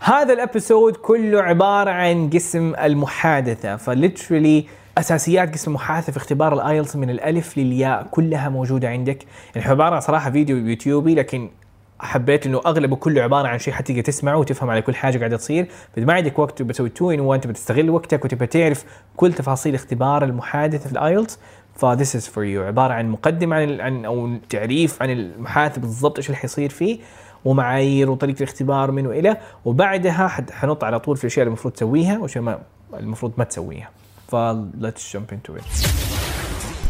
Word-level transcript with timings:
هذا 0.00 0.32
ال 0.32 0.40
episode 0.40 0.96
كله 0.96 1.42
عبارة 1.42 1.90
عن 1.90 2.30
قسم 2.30 2.74
المحادثة 2.74 3.76
ف 3.76 3.85
literally 3.85 4.66
أساسيات 4.98 5.52
قسم 5.52 5.70
المحادثة 5.70 6.12
في 6.12 6.16
اختبار 6.16 6.54
الآيلتس 6.54 6.96
من 6.96 7.10
الألف 7.10 7.58
للياء 7.58 8.06
كلها 8.10 8.48
موجودة 8.48 8.88
عندك. 8.88 9.24
يعني 9.54 9.68
عبارة 9.68 10.00
صراحة 10.00 10.30
فيديو 10.30 10.56
يوتيوبي 10.56 11.14
لكن 11.14 11.50
حبيت 11.98 12.46
إنه 12.46 12.60
اغلبه 12.66 12.96
كله 12.96 13.22
عبارة 13.22 13.48
عن 13.48 13.58
شيء 13.58 13.74
حتيجي 13.74 14.02
تسمعه 14.02 14.36
وتفهم 14.36 14.70
على 14.70 14.82
كل 14.82 14.94
حاجة 14.94 15.18
قاعدة 15.18 15.36
تصير. 15.36 15.68
فاذا 15.94 16.06
ما 16.06 16.12
عندك 16.12 16.38
وقت 16.38 16.62
بتسوي 16.62 16.88
two 16.88 17.10
in 17.10 17.20
وانت 17.20 17.46
بتستغل 17.46 17.90
وقتك 17.90 18.24
وتبى 18.24 18.46
تعرف 18.46 18.84
كل 19.16 19.32
تفاصيل 19.32 19.74
اختبار 19.74 20.24
المحادثة 20.24 20.86
في 20.86 20.92
الآيلتس. 20.92 21.38
ف 21.74 21.82
this 21.82 22.16
is 22.16 22.28
for 22.28 22.44
you 22.44 22.62
عبارة 22.62 22.92
عن 22.92 23.08
مقدمة 23.10 23.56
عن 23.56 23.80
عن 23.80 24.04
أو 24.04 24.36
تعريف 24.48 25.02
عن 25.02 25.10
المحادثة 25.10 25.80
بالضبط 25.80 26.16
إيش 26.16 26.26
اللي 26.26 26.36
حيصير 26.36 26.70
فيه. 26.70 26.98
ومعايير 27.46 28.10
وطريقة 28.10 28.38
الاختبار 28.38 28.90
من 28.90 29.06
وإلى. 29.06 29.36
وبعدها 29.64 30.28
حنط 30.52 30.84
على 30.84 31.00
طول 31.00 31.16
في 31.16 31.24
الأشياء 31.24 31.42
اللي 31.42 31.48
المفروض 31.48 31.74
تسويها 31.74 32.18
واشياء 32.18 32.44
ما 32.44 32.58
المفروض 32.94 33.32
ما 33.38 33.44
تسويها. 33.44 33.90
ف 34.28 34.36
let's 34.80 35.12
jump 35.12 35.32
into 35.32 35.52
it. 35.60 35.66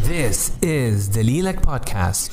This 0.08 0.38
is 0.62 1.16
the 1.16 1.22
Lilac 1.22 1.58
Podcast. 1.70 2.30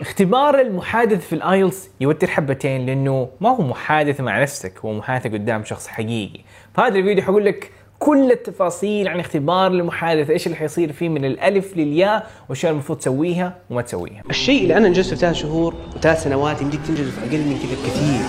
اختبار 0.00 0.60
المحادث 0.60 1.26
في 1.26 1.34
الآيلتس 1.34 1.88
يوتر 2.00 2.26
حبتين 2.26 2.86
لأنه 2.86 3.28
ما 3.40 3.48
هو 3.48 3.62
محادثه 3.62 4.24
مع 4.24 4.42
نفسك 4.42 4.78
هو 4.84 4.92
محادثة 4.92 5.30
قدام 5.30 5.64
شخص 5.64 5.86
حقيقي. 5.86 6.40
فهذا 6.74 6.98
الفيديو 6.98 7.24
حقول 7.24 7.44
لك 7.44 7.70
كل 7.98 8.32
التفاصيل 8.32 9.08
عن 9.08 9.20
اختبار 9.20 9.66
المحادثة 9.66 10.32
إيش 10.32 10.46
اللي 10.46 10.56
حيصير 10.56 10.92
فيه 10.92 11.08
من 11.08 11.24
الألف 11.24 11.76
للياء 11.76 12.30
والاشياء 12.48 12.72
المفروض 12.72 12.98
تسويها 12.98 13.56
وما 13.70 13.82
تسويها. 13.82 14.22
الشيء 14.30 14.62
اللي 14.62 14.76
أنا 14.76 14.86
انجزته 14.86 15.14
في 15.14 15.20
ثلاث 15.20 15.34
شهور 15.36 15.74
وثلاث 15.96 16.22
سنوات 16.22 16.62
يمديك 16.62 16.80
تنجزه 16.86 17.10
في 17.10 17.20
أقل 17.20 17.38
من 17.38 17.58
كذا 17.58 17.72
بكثير 17.72 18.24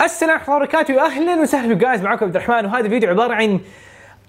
السلام 0.00 0.30
عليكم 0.30 0.52
ورحمة 0.52 0.80
الله 0.80 0.96
وبركاته. 0.96 1.06
أهلا 1.06 1.42
وسهلا. 1.42 1.74
جايز 1.74 2.02
معكم 2.02 2.26
عبد 2.26 2.36
الرحمن. 2.36 2.66
وهذا 2.66 2.86
الفيديو 2.86 3.10
عبارة 3.10 3.34
عن 3.34 3.60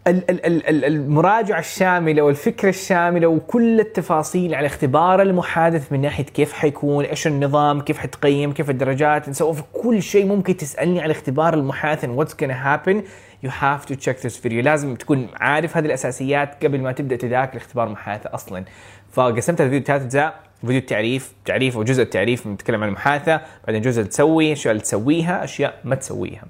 المراجعة 0.09 1.59
الشاملة 1.59 2.21
والفكرة 2.21 2.69
الشاملة 2.69 3.27
وكل 3.27 3.79
التفاصيل 3.79 4.55
على 4.55 4.67
اختبار 4.67 5.21
المحادث 5.21 5.91
من 5.91 6.01
ناحية 6.01 6.23
كيف 6.23 6.53
حيكون، 6.53 7.05
إيش 7.05 7.27
النظام، 7.27 7.81
كيف 7.81 7.97
حتقيم، 7.97 8.53
كيف 8.53 8.69
الدرجات، 8.69 9.29
نسوي 9.29 9.53
في 9.53 9.63
كل 9.73 10.01
شيء 10.01 10.25
ممكن 10.25 10.57
تسألني 10.57 11.01
عن 11.01 11.11
اختبار 11.11 11.53
المحادث 11.53 12.05
and 12.05 12.09
what's 12.19 12.33
gonna 12.33 12.59
happen. 12.65 13.03
You 13.45 13.49
have 13.49 13.85
to 13.85 13.95
check 13.95 14.17
this 14.21 14.37
video. 14.43 14.63
لازم 14.63 14.95
تكون 14.95 15.27
عارف 15.35 15.77
هذه 15.77 15.85
الأساسيات 15.85 16.65
قبل 16.65 16.81
ما 16.81 16.91
تبدأ 16.91 17.15
تذاكر 17.15 17.57
اختبار 17.57 17.87
المحادثة 17.87 18.33
أصلا. 18.33 18.65
فقسمت 19.11 19.61
الفيديو 19.61 19.83
ثلاث 19.83 20.01
أجزاء. 20.01 20.39
فيديو 20.61 20.77
التعريف 20.77 21.33
تعريف 21.45 21.77
وجزء 21.77 22.03
التعريف 22.03 22.47
بنتكلم 22.47 22.83
عن 22.83 22.89
المحادثة. 22.89 23.41
بعدين 23.67 23.81
جزء 23.81 24.03
تسوي 24.03 24.53
أشياء 24.53 24.77
تسويها 24.77 25.43
أشياء 25.43 25.79
ما 25.83 25.95
تسويها. 25.95 26.43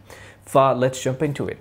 ف 0.45 0.57
let's 0.57 0.97
jump 1.03 1.25
into 1.27 1.51
it. 1.51 1.57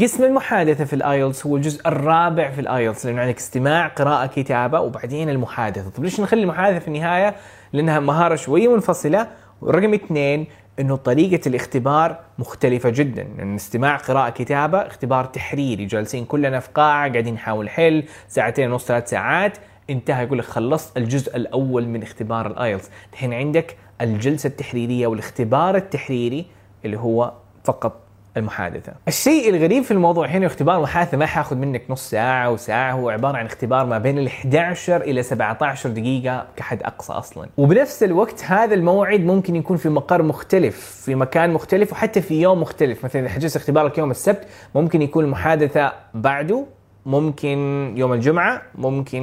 قسم 0.00 0.24
المحادثة 0.24 0.84
في 0.84 0.92
الآيلتس 0.92 1.46
هو 1.46 1.56
الجزء 1.56 1.88
الرابع 1.88 2.50
في 2.50 2.60
الآيلتس 2.60 3.06
لأنه 3.06 3.20
عندك 3.20 3.36
استماع 3.36 3.88
قراءة 3.88 4.26
كتابة 4.26 4.80
وبعدين 4.80 5.30
المحادثة. 5.30 5.90
طيب 5.90 6.04
ليش 6.04 6.20
نخلي 6.20 6.42
المحادثة 6.42 6.78
في 6.78 6.88
النهاية؟ 6.88 7.34
لأنها 7.72 8.00
مهارة 8.00 8.34
شوية 8.34 8.74
منفصلة 8.74 9.28
ورقم 9.60 9.94
اثنين 9.94 10.46
إنه 10.80 10.96
طريقة 10.96 11.48
الاختبار 11.48 12.20
مختلفة 12.38 12.90
جدا. 12.90 13.22
لأن 13.22 13.54
استماع 13.54 13.96
قراءة 13.96 14.30
كتابة 14.30 14.78
اختبار 14.78 15.24
تحريري. 15.24 15.84
جالسين 15.84 16.24
كلنا 16.24 16.60
في 16.60 16.68
قاعة 16.74 17.10
قاعدين 17.10 17.34
نحاول 17.34 17.70
حل 17.70 18.04
ساعتين 18.28 18.72
ونص 18.72 18.84
ثلاث 18.84 19.10
ساعات. 19.10 19.58
انتهى 19.90 20.24
يقول 20.24 20.38
لك 20.38 20.44
خلصت 20.44 20.96
الجزء 20.96 21.36
الأول 21.36 21.86
من 21.86 22.02
اختبار 22.02 22.46
الآيلتس. 22.46 22.90
الحين 23.12 23.32
عندك 23.32 23.76
الجلسة 24.00 24.46
التحريرية 24.46 25.06
والاختبار 25.06 25.76
التحريري 25.76 26.46
اللي 26.84 26.98
هو 26.98 27.32
فقط 27.64 28.01
المحادثة. 28.36 28.92
الشيء 29.08 29.50
الغريب 29.50 29.84
في 29.84 29.90
الموضوع 29.90 30.26
هنا 30.26 30.46
اختبار 30.46 30.76
المحادثة 30.76 31.16
ما 31.16 31.26
حياخذ 31.26 31.56
منك 31.56 31.82
نص 31.88 32.10
ساعة 32.10 32.50
وساعة 32.50 32.92
هو 32.92 33.10
عبارة 33.10 33.36
عن 33.36 33.46
اختبار 33.46 33.86
ما 33.86 33.98
بين 33.98 34.18
ال 34.18 34.26
11 34.26 35.00
إلى 35.00 35.22
17 35.22 35.88
دقيقة 35.88 36.46
كحد 36.56 36.82
أقصى 36.82 37.12
أصلا. 37.12 37.48
وبنفس 37.56 38.02
الوقت 38.02 38.44
هذا 38.44 38.74
الموعد 38.74 39.20
ممكن 39.20 39.56
يكون 39.56 39.76
في 39.76 39.88
مقر 39.88 40.22
مختلف، 40.22 41.02
في 41.04 41.14
مكان 41.14 41.52
مختلف 41.52 41.92
وحتى 41.92 42.20
في 42.20 42.40
يوم 42.40 42.60
مختلف، 42.60 43.04
مثلا 43.04 43.22
إذا 43.22 43.30
حجزت 43.30 43.56
اختبارك 43.56 43.98
يوم 43.98 44.10
السبت 44.10 44.46
ممكن 44.74 45.02
يكون 45.02 45.24
المحادثة 45.24 45.92
بعده 46.14 46.66
ممكن 47.06 47.58
يوم 47.96 48.12
الجمعة 48.12 48.62
ممكن 48.74 49.22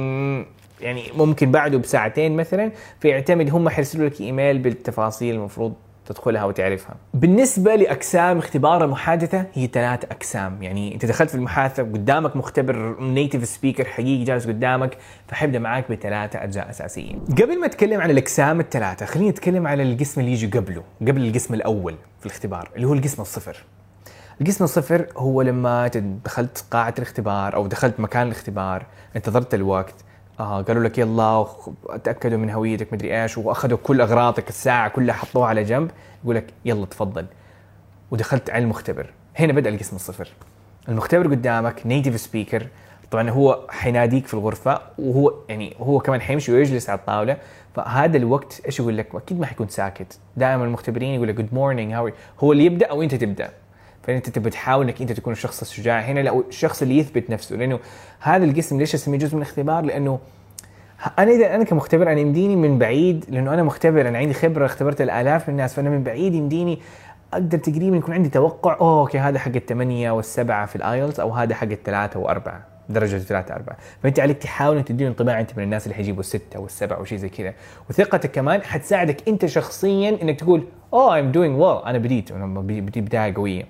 يعني 0.80 1.02
ممكن 1.16 1.50
بعده 1.50 1.78
بساعتين 1.78 2.36
مثلا 2.36 2.72
فيعتمد 3.00 3.50
هم 3.50 3.68
حيرسلوا 3.68 4.08
لك 4.08 4.20
إيميل 4.20 4.58
بالتفاصيل 4.58 5.34
المفروض 5.34 5.74
تدخلها 6.10 6.44
وتعرفها. 6.44 6.96
بالنسبة 7.14 7.76
لأقسام 7.76 8.38
اختبار 8.38 8.84
المحادثة 8.84 9.46
هي 9.52 9.66
ثلاثة 9.66 10.08
أقسام، 10.10 10.62
يعني 10.62 10.94
أنت 10.94 11.06
دخلت 11.06 11.30
في 11.30 11.34
المحادثة 11.34 11.82
قدامك 11.82 12.36
مختبر 12.36 13.00
native 13.00 13.44
speaker 13.44 13.84
حقيقي 13.84 14.24
جالس 14.24 14.46
قدامك 14.46 14.98
فحيبدأ 15.28 15.58
معاك 15.58 15.90
بثلاثة 15.92 16.44
أجزاء 16.44 16.70
أساسيين. 16.70 17.20
قبل 17.42 17.60
ما 17.60 17.66
أتكلم 17.66 18.00
عن 18.00 18.10
الأقسام 18.10 18.60
الثلاثة 18.60 19.06
خليني 19.06 19.30
أتكلم 19.30 19.66
عن 19.66 19.80
القسم 19.80 20.20
اللي 20.20 20.32
يجي 20.32 20.46
قبله، 20.46 20.82
قبل 21.00 21.26
القسم 21.28 21.54
الأول 21.54 21.94
في 22.20 22.26
الاختبار 22.26 22.70
اللي 22.76 22.86
هو 22.86 22.92
القسم 22.92 23.22
الصفر. 23.22 23.64
القسم 24.40 24.64
الصفر 24.64 25.06
هو 25.16 25.42
لما 25.42 25.86
دخلت 26.24 26.64
قاعة 26.70 26.94
الاختبار 26.98 27.54
أو 27.54 27.66
دخلت 27.66 28.00
مكان 28.00 28.26
الاختبار 28.26 28.86
انتظرت 29.16 29.54
الوقت 29.54 29.94
آه 30.40 30.62
قالوا 30.62 30.84
لك 30.84 30.98
يلا 30.98 31.46
تأكدوا 32.04 32.38
من 32.38 32.50
هويتك 32.50 32.92
مدري 32.92 33.22
إيش 33.22 33.38
وأخذوا 33.38 33.78
كل 33.82 34.00
أغراضك 34.00 34.48
الساعة 34.48 34.88
كلها 34.88 35.14
حطوها 35.14 35.48
على 35.48 35.64
جنب. 35.64 35.90
يقول 36.24 36.36
لك 36.36 36.46
يلا 36.64 36.86
تفضل. 36.86 37.26
ودخلت 38.10 38.50
على 38.50 38.64
المختبر. 38.64 39.10
هنا 39.36 39.52
بدأ 39.52 39.70
القسم 39.70 39.96
الصفر. 39.96 40.28
المختبر 40.88 41.26
قدامك 41.26 41.86
native 41.86 42.20
speaker 42.20 42.66
طبعا 43.10 43.30
هو 43.30 43.66
حيناديك 43.68 44.26
في 44.26 44.34
الغرفة 44.34 44.80
وهو 44.98 45.34
يعني 45.48 45.76
هو 45.80 45.98
كمان 45.98 46.20
حيمشي 46.20 46.52
ويجلس 46.52 46.90
على 46.90 46.98
الطاولة. 46.98 47.36
فهذا 47.74 48.16
الوقت 48.16 48.60
إيش 48.66 48.80
يقول 48.80 48.98
لك؟ 48.98 49.14
أكيد 49.14 49.40
ما 49.40 49.46
حيكون 49.46 49.68
ساكت. 49.68 50.18
دائما 50.36 50.64
المختبرين 50.64 51.14
يقول 51.14 51.28
لك 51.28 51.34
good 51.34 51.54
morning 51.54 51.92
how 51.92 52.10
هو 52.40 52.52
اللي 52.52 52.64
يبدأ 52.64 52.86
أو 52.86 53.02
أنت 53.02 53.14
تبدأ. 53.14 53.50
فانت 54.02 54.30
تبي 54.30 54.50
تحاول 54.50 54.84
إنك 54.84 55.00
أنت 55.00 55.12
تكون 55.12 55.32
الشخص 55.32 55.60
الشجاع. 55.60 56.00
هنا 56.00 56.20
لا 56.20 56.42
الشخص 56.48 56.82
اللي 56.82 56.98
يثبت 56.98 57.30
نفسه. 57.30 57.56
لأنه 57.56 57.78
هذا 58.20 58.44
القسم 58.44 58.78
ليش 58.78 58.94
أسميه 58.94 59.18
جزء 59.18 59.36
من 59.36 59.42
الاختبار؟ 59.42 59.84
لأنه 59.84 60.18
أنا 61.18 61.30
إذا 61.30 61.54
أنا 61.54 61.64
كمختبر 61.64 62.12
أنا 62.12 62.20
يمديني 62.20 62.56
من 62.56 62.78
بعيد 62.78 63.24
لأنه 63.28 63.54
أنا 63.54 63.62
مختبر 63.62 64.08
أنا 64.08 64.18
عندي 64.18 64.34
خبرة 64.34 64.66
اختبرت 64.66 65.00
الآلاف 65.00 65.48
من 65.48 65.54
الناس 65.54 65.74
فأنا 65.74 65.90
من 65.90 66.02
بعيد 66.02 66.34
يمديني 66.34 66.78
أقدر 67.32 67.58
تقريبا 67.58 67.96
يكون 67.96 68.14
عندي 68.14 68.28
توقع 68.28 68.76
اوه 68.80 69.00
okay 69.00 69.18
هذا 69.18 69.38
حق 69.38 69.52
الثمانية 69.54 70.10
والسبعة 70.10 70.66
في 70.66 70.76
الآيلتس 70.76 71.20
أو 71.20 71.30
هذا 71.30 71.54
حق 71.54 71.68
الثلاثة 71.68 72.20
وأربعة 72.20 72.66
درجة 72.88 73.18
ثلاثة 73.18 73.54
أربعة 73.54 73.76
فأنت 74.02 74.20
عليك 74.20 74.38
تحاول 74.38 74.76
أن 74.76 74.84
تديله 74.84 75.10
انطباع 75.10 75.40
أنت 75.40 75.58
من 75.58 75.64
الناس 75.64 75.86
اللي 75.86 75.94
حيجيبوا 75.94 76.20
الستة 76.20 76.60
والسبعة 76.60 76.96
أو 76.96 77.04
شيء 77.04 77.18
زي 77.18 77.28
كذا. 77.28 77.54
وثقتك 77.90 78.30
كمان 78.30 78.62
حتساعدك 78.62 79.28
أنت 79.28 79.46
شخصيا 79.46 80.22
أنك 80.22 80.40
تقول 80.40 80.64
أوه 80.92 81.20
I'm 81.20 81.34
doing 81.34 81.60
well. 81.60 81.86
أنا 81.86 81.98
بديت. 81.98 82.32
أنا 82.32 82.60
بدي 82.60 83.00
بداية 83.00 83.34
قوية. 83.34 83.64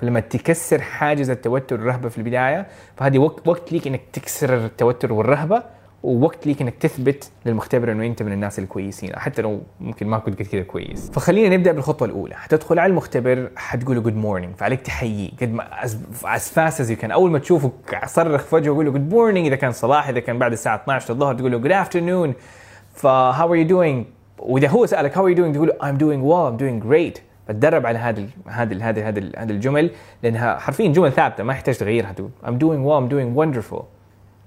فلما 0.00 0.20
تكسر 0.20 0.80
حاجز 0.80 1.30
التوتر 1.30 1.76
والرهبة 1.80 2.08
في 2.08 2.18
البداية 2.18 2.66
فهذه 2.96 3.18
وقت 3.18 3.48
وقت 3.48 3.72
ليك 3.72 3.86
أنك 3.86 4.00
تكسر 4.12 4.56
التوتر 4.56 5.12
والرهبة 5.12 5.62
ووقت 6.02 6.46
ليك 6.46 6.62
إنك 6.62 6.74
تثبت 6.74 7.30
للمختبر 7.46 7.92
إنه 7.92 8.06
أنت 8.06 8.22
من 8.22 8.32
الناس 8.32 8.58
الكويسين 8.58 9.16
حتى 9.16 9.42
لو 9.42 9.60
ممكن 9.80 10.06
ما 10.06 10.18
كنت 10.18 10.38
قد 10.38 10.46
كذا 10.46 10.62
كويس. 10.62 11.10
فخلينا 11.10 11.56
نبدأ 11.56 11.72
بالخطوة 11.72 12.08
الأولى. 12.08 12.34
حتدخل 12.34 12.78
على 12.78 12.90
المختبر 12.90 13.50
حتقول 13.56 13.96
له 13.96 14.02
good 14.02 14.16
morning 14.16 14.54
فعليك 14.54 14.80
تحييه 14.80 15.30
قد 15.42 15.52
ما 15.52 15.82
as 16.24 16.48
fast 16.48 16.80
as 16.80 16.92
can 16.92 17.10
أول 17.10 17.30
ما 17.30 17.38
تشوفه 17.38 17.72
صرخ 18.06 18.42
فجاه 18.42 18.70
وقول 18.70 18.86
له 18.86 18.92
good 18.92 19.10
morning 19.10 19.46
إذا 19.46 19.56
كان 19.56 19.72
صباح 19.72 20.08
إذا 20.08 20.20
كان 20.20 20.38
بعد 20.38 20.52
الساعة 20.52 20.76
12 20.76 21.14
الظهر 21.14 21.34
تقول 21.34 21.52
له 21.52 21.58
good 21.58 21.72
afternoon 21.72 22.34
ف 22.94 23.52
how 23.52 23.54
are 23.54 23.56
you 23.56 23.66
doing 23.66 24.06
وإذا 24.38 24.68
هو 24.68 24.86
سألك 24.86 25.16
how 25.16 25.24
are 25.24 25.30
you 25.30 25.36
doing 25.36 25.54
تقول 25.54 25.68
له 25.68 25.74
I'm 25.74 25.98
doing 25.98 26.22
well 26.28 26.52
I'm 26.52 26.62
doing 26.62 26.88
great. 26.88 27.25
فتدرب 27.48 27.86
على 27.86 27.98
هذه 27.98 28.28
هذه 28.46 28.88
هذه 28.88 29.08
هذه 29.08 29.30
هذه 29.36 29.50
الجمل 29.50 29.90
لأنها 30.22 30.58
حرفيا 30.58 30.88
جمل 30.92 31.12
ثابتة 31.12 31.44
ما 31.44 31.52
يحتاج 31.52 31.78
تغيرها 31.78 32.12
تقول 32.12 32.30
I'm 32.44 32.58
doing 32.58 32.82
well 32.86 33.00
I'm 33.00 33.12
doing 33.12 33.40
wonderful. 33.40 33.82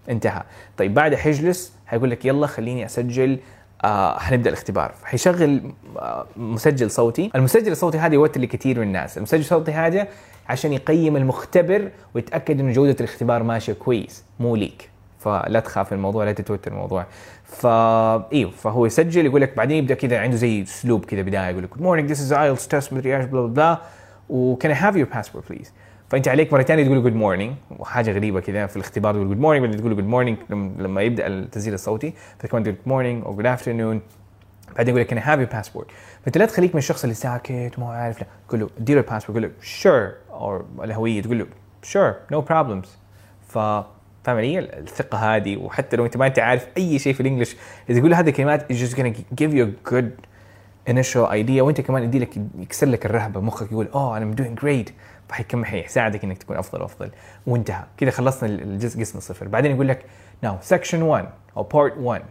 انتهى. 0.09 0.43
طيب 0.77 0.93
بعد 0.93 1.15
حيجلس 1.15 1.73
حيقول 1.87 2.11
لك 2.11 2.25
يلا 2.25 2.47
خليني 2.47 2.85
أسجل 2.85 3.39
آه 3.83 4.19
حنبدأ 4.19 4.49
الاختبار. 4.49 4.93
حيشغل 5.03 5.61
آه 5.97 6.25
مسجل 6.37 6.91
صوتي. 6.91 7.31
المسجل 7.35 7.71
الصوتي 7.71 7.97
هذا 7.97 8.13
يوتر 8.13 8.41
لكثير 8.41 8.79
من 8.79 8.87
الناس. 8.87 9.17
المسجل 9.17 9.39
الصوتي 9.39 9.71
هذا 9.71 10.07
عشان 10.49 10.73
يقيم 10.73 11.17
المختبر 11.17 11.91
ويتأكد 12.15 12.59
إنه 12.59 12.71
جودة 12.71 12.95
الاختبار 12.99 13.43
ماشية 13.43 13.73
كويس 13.73 14.23
مو 14.39 14.55
ليك 14.55 14.89
فلا 15.19 15.59
تخاف 15.59 15.93
الموضوع 15.93 16.25
لا 16.25 16.31
تتوتر 16.31 16.71
الموضوع. 16.71 17.05
فا 17.43 18.31
إيوه 18.33 18.51
فهو 18.51 18.85
يسجل 18.85 19.25
يقول 19.25 19.41
لك 19.41 19.57
بعدين 19.57 19.77
يبدأ 19.77 19.93
كذا 19.95 20.19
عنده 20.19 20.35
زي 20.35 20.63
أسلوب 20.63 21.05
كذا 21.05 21.21
بداية 21.21 21.49
يقول 21.49 21.63
لك 21.63 21.69
good 21.69 21.81
morning 21.81 22.07
this 22.09 22.21
is 22.21 22.33
IELTS 22.33 22.67
test 22.67 22.93
مدري 22.93 23.17
إيش 23.17 23.25
بلا 23.25 23.45
بلا 23.47 23.77
و 24.29 24.41
can 24.41 24.75
I 24.75 24.77
have 24.77 24.95
your 24.97 25.15
passport 25.17 25.53
please? 25.53 25.67
فأنت 26.09 26.27
عليك 26.27 26.53
مرة 26.53 26.63
ثانية 26.63 26.83
تقول 26.85 27.03
good 27.03 27.15
morning 27.15 27.53
وحاجة 27.79 28.11
غريبة 28.11 28.39
كذا 28.39 28.67
في 28.67 28.75
الاختبار 28.75 29.13
تقول 29.13 29.27
good 29.27 29.39
morning 29.39 29.65
بعدين 29.65 29.79
تقول 29.81 29.95
good 29.95 30.05
morning 30.05 30.37
لما 30.79 31.01
يبدأ 31.01 31.27
التسجيل 31.27 31.73
الصوتي 31.73 32.13
فكمان 32.39 32.63
تقول 32.63 32.75
good 32.75 32.87
morning 32.87 33.25
أو 33.25 33.35
good 33.35 33.45
afternoon 33.45 34.01
بعدين 34.77 34.95
يقول 34.95 35.01
لك 35.07 35.11
can 35.11 35.33
I 35.33 35.34
have 35.34 35.39
passport 35.39 35.87
فأنت 36.23 36.37
لا 36.37 36.45
تخليك 36.45 36.75
من 36.75 36.79
الشخص 36.79 37.03
اللي 37.03 37.15
ساكت 37.15 37.71
وما 37.77 37.87
عارف 37.93 38.19
لا. 38.21 38.27
قول 38.49 38.59
له 38.59 38.69
اديله 38.77 39.01
الباسبورت 39.01 39.39
قول 39.39 39.43
له 39.43 39.51
sure 39.61 40.11
أو 40.29 40.61
الهوية 40.83 41.21
تقول 41.21 41.39
له 41.39 41.45
sure 41.83 42.13
no 42.31 42.41
problems 42.41 42.97
ف 43.47 43.57
فاهم 44.23 44.37
علي؟ 44.37 44.59
الثقة 44.59 45.35
هذه 45.35 45.57
وحتى 45.57 45.95
لو 45.95 46.05
أنت 46.05 46.17
ما 46.17 46.27
أنت 46.27 46.39
عارف 46.39 46.67
أي 46.77 46.99
شيء 46.99 47.13
في 47.13 47.19
ال 47.19 47.24
English 47.24 47.55
إذا 47.89 47.99
تقول 47.99 48.13
هذه 48.13 48.29
الكلمات 48.29 48.73
it's 48.73 48.75
just 48.75 48.95
gonna 48.95 49.13
give 49.41 49.53
you 49.53 49.63
a 49.63 49.91
good 49.91 50.11
initial 50.89 51.27
idea 51.31 51.61
وأنت 51.61 51.81
كمان 51.81 52.03
يدي 52.03 52.19
لك 52.19 52.37
يكسر 52.59 52.87
لك 52.87 53.05
الرهبة 53.05 53.41
مخك 53.41 53.71
يقول 53.71 53.87
أوه 53.93 54.17
أنا 54.17 54.35
doing 54.35 54.61
great. 54.61 54.91
فحيكمل 55.29 55.65
حيساعدك 55.65 56.23
إنك 56.23 56.37
تكون 56.37 56.57
أفضل 56.57 56.81
وأفضل. 56.81 57.09
وانتهى. 57.47 57.83
كذا 57.97 58.11
خلصنا 58.11 58.49
الجزء 58.49 58.99
قسم 58.99 59.17
الصفر. 59.17 59.47
بعدين 59.47 59.71
يقول 59.71 59.87
لك 59.87 60.05
now 60.45 60.73
section 60.75 60.93
1 60.93 61.25
أو 61.57 61.63
part 61.63 61.97
1 61.97 62.21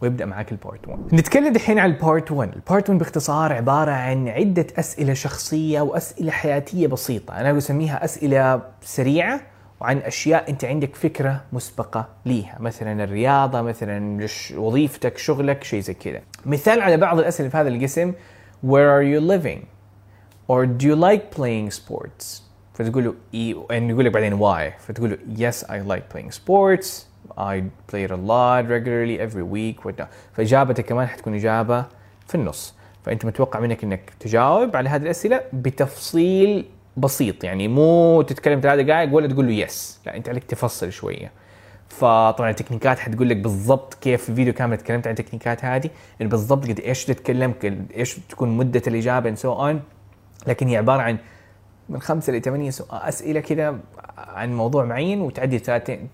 ويبدأ 0.00 0.24
معاك 0.24 0.52
ال 0.52 0.59
part 0.59 0.88
1 0.88 1.14
نتكلم 1.14 1.52
دحين 1.52 1.78
عن 1.78 1.90
ال 1.90 1.98
part 1.98 2.30
1 2.30 2.54
ال 2.54 2.61
part 2.61 2.90
1 2.90 2.98
باختصار 2.98 3.52
عبارة 3.52 3.90
عن 3.90 4.28
عدة 4.28 4.66
أسئلة 4.78 5.14
شخصية 5.14 5.80
وأسئلة 5.80 6.30
حياتية 6.32 6.86
بسيطة. 6.86 7.40
أنا 7.40 7.52
بسميها 7.52 8.04
أسئلة 8.04 8.62
سريعة 8.82 9.40
وعن 9.82 9.98
أشياء 9.98 10.50
أنت 10.50 10.64
عندك 10.64 10.96
فكرة 10.96 11.44
مسبقة 11.52 12.08
ليها. 12.26 12.56
مثلا 12.60 13.04
الرياضة 13.04 13.62
مثلا 13.62 14.26
وظيفتك 14.56 15.18
شغلك 15.18 15.64
شيء 15.64 15.80
زي 15.80 15.94
كذا. 15.94 16.20
مثال 16.46 16.80
على 16.80 16.96
بعض 16.96 17.18
الأسئلة 17.18 17.48
في 17.48 17.56
هذا 17.56 17.68
القسم 17.68 18.12
where 18.66 18.90
are 18.90 19.02
you 19.02 19.20
living? 19.20 19.66
Or 20.48 20.66
do 20.66 20.86
you 20.86 20.96
like 20.96 21.36
playing 21.36 21.70
sports? 21.70 22.42
فتقول 22.74 23.04
له 23.04 23.14
and 23.70 23.90
يقول 23.90 24.04
لك 24.04 24.12
بعدين 24.12 24.38
why. 24.38 24.80
فتقول 24.80 25.10
له 25.10 25.50
yes 25.50 25.64
I 25.64 25.80
like 25.88 26.16
playing 26.16 26.30
sports. 26.30 27.06
I 27.36 27.62
play 27.90 28.04
it 28.04 28.10
a 28.10 28.16
lot 28.16 28.68
regularly 28.68 29.18
every 29.18 29.42
week 29.42 29.84
whatnot 29.84 30.08
فإجابتك 30.32 30.84
كمان 30.84 31.06
حتكون 31.06 31.34
إجابة 31.34 31.84
في 32.28 32.34
النص. 32.34 32.74
فأنت 33.04 33.24
متوقع 33.24 33.60
منك 33.60 33.84
إنك 33.84 34.12
تجاوب 34.20 34.76
على 34.76 34.88
هذه 34.88 35.02
الأسئلة 35.02 35.40
بتفصيل 35.52 36.64
بسيط 36.96 37.44
يعني 37.44 37.68
مو 37.68 38.22
تتكلم 38.22 38.60
ثلاث 38.60 38.86
دقائق 38.86 39.14
ولا 39.14 39.26
تقول 39.26 39.46
له 39.46 39.52
يس 39.52 40.00
لا 40.06 40.16
أنت 40.16 40.28
عليك 40.28 40.44
تفصل 40.44 40.92
شوية. 40.92 41.32
فطبعا 41.88 42.50
التكنيكات 42.50 42.98
حتقول 42.98 43.28
لك 43.28 43.36
بالضبط 43.36 43.94
كيف 43.94 44.24
في 44.24 44.34
فيديو 44.34 44.52
كامل 44.52 44.76
تكلمت 44.76 45.06
عن 45.06 45.12
التكنيكات 45.12 45.64
هذه 45.64 45.90
يعني 46.20 46.30
بالضبط 46.30 46.68
قد 46.68 46.80
إيش 46.80 47.04
تتكلم 47.04 47.54
قد 47.62 47.92
إيش 47.96 48.18
تكون 48.28 48.56
مدة 48.56 48.82
الإجابة 48.86 49.34
and 49.34 49.38
so 49.38 49.46
on 49.46 49.76
لكن 50.46 50.68
هي 50.68 50.76
عبارة 50.76 51.02
عن 51.02 51.18
من 51.88 52.00
خمسة 52.00 52.32
لثمانية 52.32 52.72
أسئلة 52.90 53.40
كذا 53.40 53.78
عن 54.16 54.54
موضوع 54.54 54.84
معين 54.84 55.20
وتعدي 55.20 55.58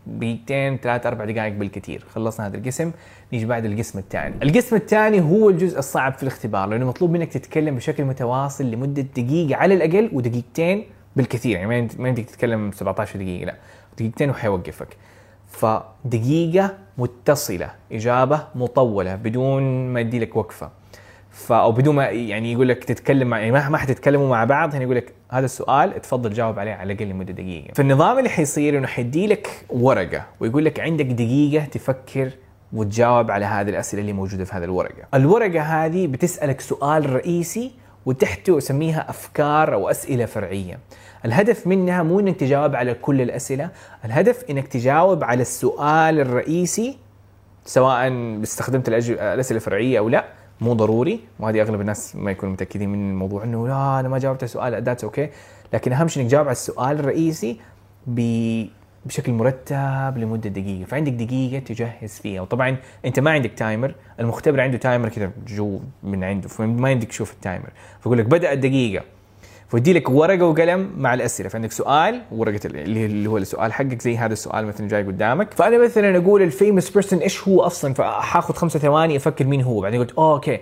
دقيقتين 0.06 0.78
ثلاث 0.78 1.06
أربع 1.06 1.24
دقائق 1.24 1.52
بالكثير. 1.54 2.04
خلصنا 2.14 2.46
هذا 2.46 2.56
القسم 2.56 2.92
نيجي 3.32 3.46
بعد 3.46 3.64
القسم 3.64 3.98
الثاني. 3.98 4.34
القسم 4.42 4.76
الثاني 4.76 5.20
هو 5.20 5.48
الجزء 5.48 5.78
الصعب 5.78 6.12
في 6.12 6.22
الاختبار 6.22 6.68
لأنه 6.68 6.86
مطلوب 6.86 7.10
منك 7.10 7.32
تتكلم 7.32 7.76
بشكل 7.76 8.04
متواصل 8.04 8.70
لمدة 8.70 9.02
دقيقة 9.02 9.56
على 9.56 9.74
الأقل 9.74 10.10
ودقيقتين 10.12 10.84
بالكثير. 11.16 11.56
يعني 11.56 11.88
ما 11.98 12.08
يمديك 12.08 12.30
تتكلم 12.30 12.72
17 12.72 13.18
دقيقة 13.18 13.44
لا 13.44 13.54
دقيقتين 13.98 14.30
وحيوقفك. 14.30 14.96
فدقيقة 15.50 16.74
متصلة 16.98 17.70
إجابة 17.92 18.46
مطولة 18.54 19.14
بدون 19.14 19.88
ما 19.88 20.00
يدي 20.00 20.18
لك 20.18 20.36
وقفة. 20.36 20.70
ف 21.38 21.52
أو 21.52 21.72
بدون 21.72 21.94
ما 21.94 22.04
يعني 22.06 22.52
يقول 22.52 22.68
لك 22.68 22.84
تتكلم 22.84 23.28
مع 23.28 23.38
يعني 23.38 23.52
ما 23.52 23.78
حتتكلموا 23.78 24.28
مع 24.28 24.44
بعض 24.44 24.74
هنا 24.74 24.82
يقول 24.82 24.96
لك 24.96 25.14
هذا 25.30 25.44
السؤال 25.44 26.00
تفضل 26.00 26.32
جاوب 26.32 26.58
عليه 26.58 26.72
على 26.72 26.92
الأقل 26.92 27.06
لمدة 27.06 27.32
دقيقة. 27.32 27.74
فالنظام 27.74 28.18
اللي 28.18 28.28
حيصير 28.28 28.78
إنه 28.78 28.86
حيدي 28.86 29.26
لك 29.26 29.48
ورقة 29.70 30.26
ويقول 30.40 30.64
لك 30.64 30.80
عندك 30.80 31.04
دقيقة 31.04 31.64
تفكر 31.64 32.30
وتجاوب 32.72 33.30
على 33.30 33.44
هذه 33.44 33.68
الأسئلة 33.68 34.00
اللي 34.00 34.12
موجودة 34.12 34.44
في 34.44 34.56
هذه 34.56 34.64
الورقة. 34.64 35.02
الورقة 35.14 35.60
هذه 35.60 36.06
بتسألك 36.06 36.60
سؤال 36.60 37.12
رئيسي 37.12 37.70
وتحته 38.06 38.58
أسميها 38.58 39.10
أفكار 39.10 39.74
أو 39.74 39.90
أسئلة 39.90 40.24
فرعية. 40.24 40.78
الهدف 41.24 41.66
منها 41.66 42.02
مو 42.02 42.20
إنك 42.20 42.36
تجاوب 42.36 42.74
على 42.76 42.94
كل 42.94 43.20
الأسئلة 43.20 43.70
الهدف 44.04 44.44
إنك 44.50 44.68
تجاوب 44.68 45.24
على 45.24 45.42
السؤال 45.42 46.20
الرئيسي 46.20 46.98
سواء 47.64 48.12
استخدمت 48.42 48.88
الأسئلة 48.88 49.56
الفرعية 49.56 49.98
أو 49.98 50.08
لا 50.08 50.24
مو 50.60 50.72
ضروري 50.72 51.20
وهذه 51.40 51.62
أغلب 51.62 51.80
الناس 51.80 52.16
ما 52.16 52.30
يكونوا 52.30 52.52
متأكدين 52.52 52.88
من 52.88 53.10
الموضوع 53.10 53.44
إنه 53.44 53.68
لا 53.68 54.00
أنا 54.00 54.08
ما 54.08 54.18
جاوبت 54.18 54.42
على 54.42 54.44
السؤال 54.48 54.82
that's 54.82 55.04
okay 55.04 55.30
لكن 55.72 55.92
أهم 55.92 56.08
شيء 56.08 56.22
إنك 56.22 56.30
تجاوب 56.30 56.46
على 56.46 56.52
السؤال 56.52 57.00
الرئيسي 57.00 57.60
بشكل 58.06 59.32
مرتب 59.32 60.14
لمدة 60.16 60.50
دقيقة. 60.50 60.84
فعندك 60.84 61.12
دقيقة 61.12 61.58
تجهز 61.58 62.20
فيها. 62.22 62.40
وطبعا 62.40 62.76
أنت 63.04 63.20
ما 63.20 63.30
عندك 63.30 63.52
timer 63.56 63.94
المختبر 64.20 64.60
عنده 64.60 64.78
timer 64.78 65.08
كذا 65.08 65.30
جو 65.46 65.80
من 66.02 66.24
عنده 66.24 66.48
فما 66.48 66.90
يمديك 66.90 67.08
تشوف 67.08 67.32
ال 67.32 67.38
timer 67.38 67.70
فيقول 68.00 68.18
لك 68.18 68.24
بدأ 68.26 68.52
الدقيقة. 68.52 69.04
فيدي 69.68 69.92
لك 69.92 70.10
ورقة 70.10 70.44
وقلم 70.44 70.90
مع 70.96 71.14
الأسئلة. 71.14 71.48
فعندك 71.48 71.72
سؤال 71.72 72.22
ورقة 72.32 72.60
اللي 72.66 73.30
هو 73.30 73.38
السؤال 73.38 73.72
حقك 73.72 74.02
زي 74.02 74.16
هذا 74.16 74.32
السؤال 74.32 74.66
مثلا 74.66 74.88
جاي 74.88 75.02
قدامك. 75.02 75.54
فأنا 75.54 75.84
مثلا 75.84 76.18
أقول 76.18 76.42
ال 76.42 76.49
famous 76.49 76.90
person 76.90 77.18
إيش 77.18 77.48
هو 77.48 77.60
أصلا؟ 77.60 77.94
فحاخذ 77.94 78.54
خمسة 78.54 78.78
ثواني 78.78 79.16
أفكر 79.16 79.44
مين 79.44 79.62
هو. 79.62 79.80
بعدين 79.80 80.00
قلت 80.00 80.12
okay. 80.12 80.58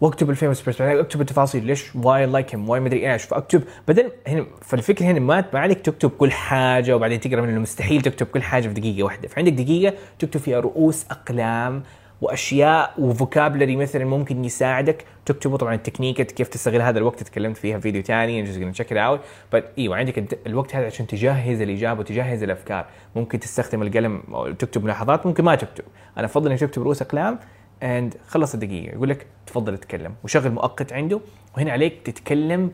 واكتب 0.00 0.30
ال 0.30 0.35
famous 0.35 0.62
person 0.62 0.86
بعدين 0.86 1.02
أكتب 1.02 1.20
التفاصيل. 1.20 1.64
ليش؟ 1.64 1.96
why 1.96 2.26
like 2.26 2.54
him 2.54 2.68
why 2.68 2.80
مدري 2.80 3.12
إيش؟ 3.12 3.24
فأكتب. 3.24 3.62
بعدين 3.88 4.08
هنا 4.26 4.46
فالفكرة 4.62 5.06
هنا 5.06 5.20
ما 5.20 5.44
عليك 5.54 5.80
تكتب 5.80 6.10
كل 6.10 6.32
حاجة 6.32 6.96
وبعدين 6.96 7.20
تقرأ 7.20 7.40
من 7.40 7.48
انه 7.48 7.60
مستحيل 7.60 8.02
تكتب 8.02 8.26
كل 8.26 8.42
حاجة 8.42 8.68
في 8.68 8.74
دقيقة 8.74 9.02
واحدة. 9.02 9.28
فعندك 9.28 9.52
دقيقة 9.52 9.94
تكتب 10.18 10.40
فيها 10.40 10.60
رؤوس 10.60 11.06
أقلام 11.10 11.82
وأشياء 12.20 12.94
و 12.98 13.05
vocabulary 13.05 13.76
مثلا 13.76 14.04
ممكن 14.04 14.44
يساعدك. 14.44 15.04
تكتبه 15.26 15.56
طبعا 15.56 15.74
التكنيك 15.74 16.22
كيف 16.22 16.48
تستغل 16.48 16.82
هذا 16.82 16.98
الوقت. 16.98 17.22
تكلمت 17.22 17.56
فيها 17.56 17.76
في 17.76 17.82
فيديو 17.82 18.02
ثاني 18.02 18.72
check 18.72 18.86
it 18.86 18.96
out. 18.96 19.18
But 19.54 19.62
إيوه 19.78 19.96
عندك 19.96 20.38
الوقت 20.46 20.76
هذا 20.76 20.86
عشان 20.86 21.06
تجهز 21.06 21.60
الإجابة 21.60 22.00
وتجهز 22.00 22.42
الأفكار. 22.42 22.86
ممكن 23.16 23.40
تستخدم 23.40 23.82
القلم 23.82 24.22
أو 24.28 24.52
تكتب 24.52 24.84
ملاحظات 24.84 25.26
ممكن 25.26 25.44
ما 25.44 25.54
تكتب. 25.54 25.84
أنا 26.18 26.26
أفضل 26.26 26.50
انك 26.50 26.60
تكتب 26.60 26.82
رؤوس 26.82 27.02
أقلام 27.02 27.38
and 27.82 28.14
خلص 28.26 28.54
الدقيقة. 28.54 28.94
يقول 28.94 29.08
لك 29.08 29.26
تفضل 29.46 29.74
اتكلم. 29.74 30.14
وشغل 30.24 30.50
مؤقت 30.50 30.92
عنده. 30.92 31.20
وهنا 31.56 31.72
عليك 31.72 32.02
تتكلم 32.04 32.70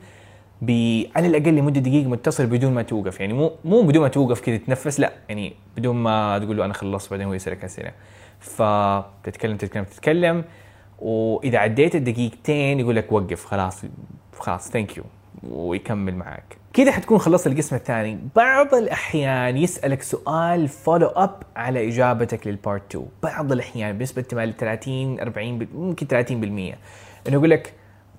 ب 0.63 0.71
على 1.17 1.27
الأقل 1.27 1.55
لمدة 1.55 1.81
دقيقة 1.81 2.09
متصل 2.09 2.47
بدون 2.47 2.75
ما 2.75 2.83
توقف. 2.83 3.21
يعني 3.21 3.33
مو 3.33 3.53
مو 3.65 3.83
بدون 3.83 4.03
ما 4.03 4.09
توقف 4.09 4.41
كذا 4.41 4.57
تتنفس 4.57 5.01
لا. 5.01 5.13
يعني 5.29 5.55
بدون 5.77 5.97
ما 5.97 6.39
تقول 6.39 6.57
له 6.57 6.65
أنا 6.65 6.75
خلصت 6.75 7.11
بعدين 7.11 7.27
هو 7.27 7.35
يسألك 7.35 7.65
أسئلة. 7.65 7.93
فتتكلم 8.43 9.57
تتكلم 9.57 9.85
تتكلم 9.85 10.45
وإذا 10.99 11.59
عديت 11.59 11.95
الدقيقتين 11.95 12.81
يقول 12.81 12.97
لك 12.97 13.13
وقف 13.13 13.45
خلاص 13.45 13.83
خلاص 14.39 14.71
thank 14.71 14.97
you 14.97 15.05
ويكمل 15.51 16.15
معك 16.17 16.57
كذا 16.73 16.93
حتكون 16.93 17.19
خلصت 17.19 17.47
القسم 17.47 17.77
الثاني. 17.77 18.19
بعض 18.37 18.75
الأحيان 18.75 19.57
يسألك 19.57 20.03
سؤال 20.03 20.69
follow 20.69 21.07
up 21.07 21.43
على 21.57 21.89
إجابتك 21.89 22.47
لل 22.47 22.59
part 22.59 22.83
2 22.95 23.07
بعض 23.23 23.53
الأحيان 23.53 23.99
بنسبة 23.99 24.23
30 24.23 25.21
40 25.21 25.59
ب- 25.59 25.69
ممكن 25.75 26.07
30% 26.07 26.33
إنه 26.33 26.77
يقول 27.29 27.51
لك 27.51 27.73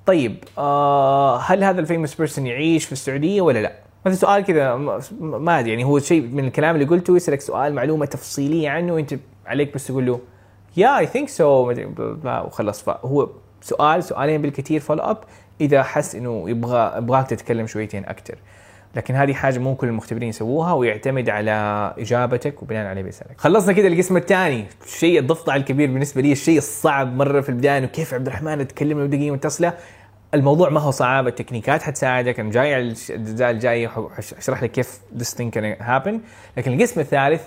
طيب 0.06 0.36
آه 0.58 1.38
هل 1.38 1.64
هذا 1.64 1.80
ال 1.80 1.85
famous 1.85 2.16
person 2.16 2.48
يعيش 2.48 2.86
في 2.86 2.92
السعودية 2.92 3.42
ولا 3.42 3.60
لا؟ 3.60 3.74
مثلا 4.06 4.16
سؤال 4.18 4.44
كذا 4.44 4.76
ما 5.22 5.60
أدري 5.60 5.70
يعني 5.70 5.84
هو 5.84 6.00
شيء 6.00 6.22
من 6.22 6.46
الكلام 6.46 6.76
اللي 6.76 6.86
قلته 6.88 7.16
يسألك 7.16 7.42
سؤال 7.42 7.76
معلومة 7.76 8.06
تفصيلية 8.06 8.70
عنه 8.70 8.94
وأنت 8.94 9.14
عليك 9.46 9.74
بس 9.74 9.88
تقول 9.88 10.06
له 10.06 10.20
yeah 10.78 10.98
I 11.00 11.06
think 11.06 11.30
so 11.30 11.74
وخلص. 12.26 12.82
فهو 12.82 13.30
سؤال 13.62 14.04
سؤالين 14.04 14.42
بالكثير 14.42 14.80
follow 14.80 15.04
up 15.04 15.18
إذا 15.62 15.84
حس 15.84 16.16
إنه 16.16 16.50
يبغى 16.50 16.94
يبغاك 16.98 17.30
تتكلم 17.30 17.68
شويتين 17.68 18.06
أكثر 18.06 18.36
لكن 18.96 19.16
هذه 19.16 19.34
حاجة 19.34 19.60
مو 19.60 19.76
كل 19.76 19.88
المختبرين 19.88 20.30
يسووها 20.30 20.74
ويعتمد 20.74 21.30
على 21.30 21.52
إجابتك 21.98 22.64
وبناء 22.64 22.86
عليه 22.86 23.02
بيسالك. 23.02 23.36
خلصنا 23.38 23.74
كده 23.74 23.88
القسم 23.88 24.18
الثاني، 24.18 24.66
الشيء 24.86 25.20
الضفدع 25.20 25.56
الكبير 25.56 25.92
بالنسبة 25.92 26.22
لي 26.22 26.32
الشيء 26.32 26.58
الصعب 26.58 27.16
مرة 27.16 27.42
في 27.42 27.50
البداية 27.50 27.78
إنه 27.78 27.88
كيف 27.88 28.14
عبد 28.14 28.28
الرحمن 28.28 28.68
تكلم 28.68 29.00
له 29.00 29.06
دقيقه 29.06 29.34
متصلة. 29.34 29.74
الموضوع 30.34 30.70
ما 30.70 30.80
هو 30.80 30.92
صعب 30.92 31.28
التكنيكات 31.28 31.82
حتساعدك. 31.82 32.40
أنا 32.40 32.52
جاي 32.52 32.74
على 32.74 32.84
الجزء 32.84 33.50
الجاي 33.50 33.88
حشرح 33.88 34.64
لك 34.64 34.72
كيف 34.72 35.00
this 35.18 35.30
thing 35.38 35.52
can 35.56 35.84
happen. 35.84 36.14
لكن 36.58 36.74
القسم 36.74 37.00
الثالث 37.00 37.42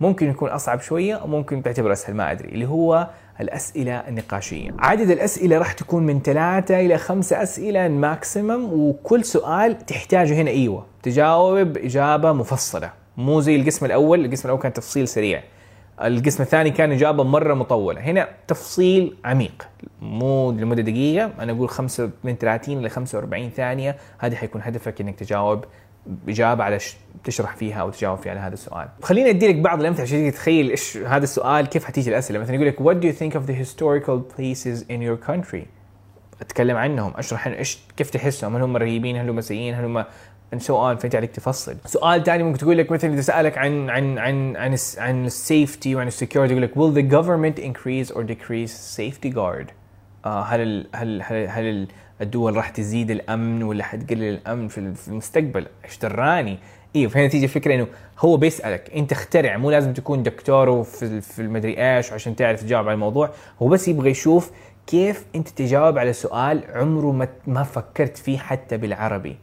ممكن 0.00 0.30
يكون 0.30 0.48
أصعب 0.48 0.80
شوية 0.80 1.20
وممكن 1.24 1.62
تعتبر 1.62 1.92
أسهل 1.92 2.14
ما 2.14 2.32
أدري. 2.32 2.48
اللي 2.48 2.68
هو 2.68 3.08
الأسئلة 3.40 3.92
النقاشية. 3.92 4.70
عدد 4.78 5.10
الأسئلة 5.10 5.58
راح 5.58 5.72
تكون 5.72 6.06
من 6.06 6.20
ثلاثة 6.20 6.80
إلى 6.80 6.98
خمسة 6.98 7.42
أسئلة 7.42 7.88
ماكسيمم 7.88 8.72
وكل 8.72 9.24
سؤال 9.24 9.78
تحتاجه 9.86 10.34
هنا. 10.34 10.50
أيوه 10.50 10.86
تجاوب 11.02 11.76
إجابة 11.76 12.32
مفصلة. 12.32 12.90
مو 13.16 13.40
زي 13.40 13.56
القسم 13.56 13.86
الأول، 13.86 14.24
القسم 14.24 14.48
الأول 14.48 14.62
كان 14.62 14.72
تفصيل 14.72 15.08
سريع. 15.08 15.42
القسم 16.04 16.42
الثاني 16.42 16.70
كان 16.70 16.92
إجابة 16.92 17.24
مرة 17.24 17.54
مطولة، 17.54 18.00
هنا 18.00 18.28
تفصيل 18.48 19.16
عميق. 19.24 19.68
مو 20.02 20.50
لمدة 20.50 20.82
دقيقة، 20.82 21.30
أنا 21.38 21.52
أقول 21.52 21.68
خمسة 21.68 22.10
من 22.24 22.36
30 22.36 22.78
إلى 22.78 22.88
45 22.88 23.50
ثانية، 23.50 23.96
هذه 24.18 24.34
حيكون 24.34 24.60
هدفك 24.64 25.00
إنك 25.00 25.18
تجاوب 25.18 25.64
اجابه 26.28 26.64
على 26.64 26.78
ش... 26.78 26.96
تشرح 27.24 27.56
فيها 27.56 27.80
أو 27.80 27.90
تجاوب 27.90 28.18
فيها 28.18 28.32
على 28.32 28.40
هذا 28.40 28.54
السؤال. 28.54 28.88
خليني 29.02 29.30
أدي 29.30 29.48
لك 29.48 29.54
بعض 29.54 29.80
الأمثلة 29.80 30.02
عشان 30.02 30.30
تتخيل 30.30 30.70
إيش 30.70 30.96
هذا 30.96 31.24
السؤال 31.24 31.66
كيف 31.66 31.84
حتيجي 31.84 32.10
الأسئلة، 32.10 32.38
مثلا 32.38 32.54
يقول 32.54 32.66
لك 32.66 32.82
what 32.82 33.02
do 33.02 33.06
you 33.06 33.18
think 33.20 33.40
of 33.40 33.46
the 33.46 33.54
historical 33.64 34.36
places 34.36 34.82
in 34.90 35.00
your 35.00 35.30
country؟ 35.30 35.66
أتكلم 36.40 36.76
عنهم، 36.76 37.12
أشرح 37.16 37.46
إيش 37.46 37.78
كيف 37.96 38.10
تحسهم، 38.10 38.56
هل 38.56 38.62
هم 38.62 38.76
رهيبين، 38.76 39.16
هل 39.16 39.28
هم 39.28 39.40
سيئين، 39.40 39.74
هل 39.74 39.84
هم 39.84 40.04
and 40.54 40.58
so 40.58 40.70
on 40.70 41.00
فانت 41.00 41.14
عليك 41.14 41.30
تفصل. 41.30 41.76
سؤال 41.84 42.24
ثاني 42.24 42.42
ممكن 42.42 42.58
تقول 42.58 42.78
لك 42.78 42.92
مثلا 42.92 43.12
إذا 43.12 43.20
سألك 43.20 43.58
عن 43.58 43.90
عن 43.90 44.18
عن 44.18 44.56
عن 44.56 44.76
عن 44.98 45.26
ال 45.26 45.36
safety 45.36 45.94
وعن 45.94 46.06
ال 46.06 46.11
security 46.11 46.52
يقول 46.52 46.62
لك 46.62 46.72
will 46.74 46.94
the 46.96 47.12
government 47.16 47.62
increase 47.62 48.16
or 48.16 48.20
decrease 48.22 48.96
safety 48.96 49.34
guard؟ 49.34 49.72
آه 50.24 50.42
هل 50.42 50.86
هل 50.94 51.22
هل, 51.22 51.48
هل 51.48 51.64
ال- 51.64 51.88
الدول 52.20 52.56
راح 52.56 52.68
تزيد 52.70 53.10
الأمن 53.10 53.62
ولا 53.62 53.84
حتقلل 53.84 54.22
الأمن 54.24 54.68
في 54.68 54.78
ال- 54.78 54.94
في 54.94 55.08
المستقبل؟ 55.08 55.66
إيش 55.84 55.98
دراني؟ 55.98 56.58
أيوه 56.96 57.10
فهنا 57.10 57.28
تيجي 57.28 57.44
الفكرة 57.44 57.74
إنه 57.74 57.86
هو 58.18 58.36
بيسألك 58.36 58.90
أنت 58.96 59.12
اخترع 59.12 59.56
مو 59.56 59.70
لازم 59.70 59.92
تكون 59.92 60.22
دكتور 60.22 60.80
ال- 61.02 61.22
في 61.22 61.42
المدري 61.42 61.96
إيش 61.96 62.12
عشان 62.12 62.36
تعرف 62.36 62.60
تجاوب 62.62 62.86
على 62.86 62.94
الموضوع، 62.94 63.30
هو 63.62 63.68
بس 63.68 63.88
يبغى 63.88 64.10
يشوف 64.10 64.50
كيف 64.86 65.24
أنت 65.34 65.48
تجاوب 65.48 65.98
على 65.98 66.12
سؤال 66.12 66.64
عمره 66.74 67.12
ما 67.12 67.28
ما 67.46 67.62
فكرت 67.62 68.16
فيه 68.16 68.38
حتى 68.38 68.76
بالعربي. 68.76 69.36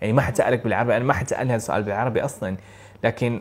يعني 0.00 0.12
ما 0.12 0.22
حد 0.22 0.36
سالك 0.36 0.64
بالعربي 0.64 0.96
أنا 0.96 1.04
ما 1.04 1.12
حد 1.12 1.28
سالني 1.28 1.50
هذا 1.50 1.56
السؤال 1.56 1.82
بالعربي 1.82 2.20
أصلا 2.24 2.56
لكن 3.04 3.40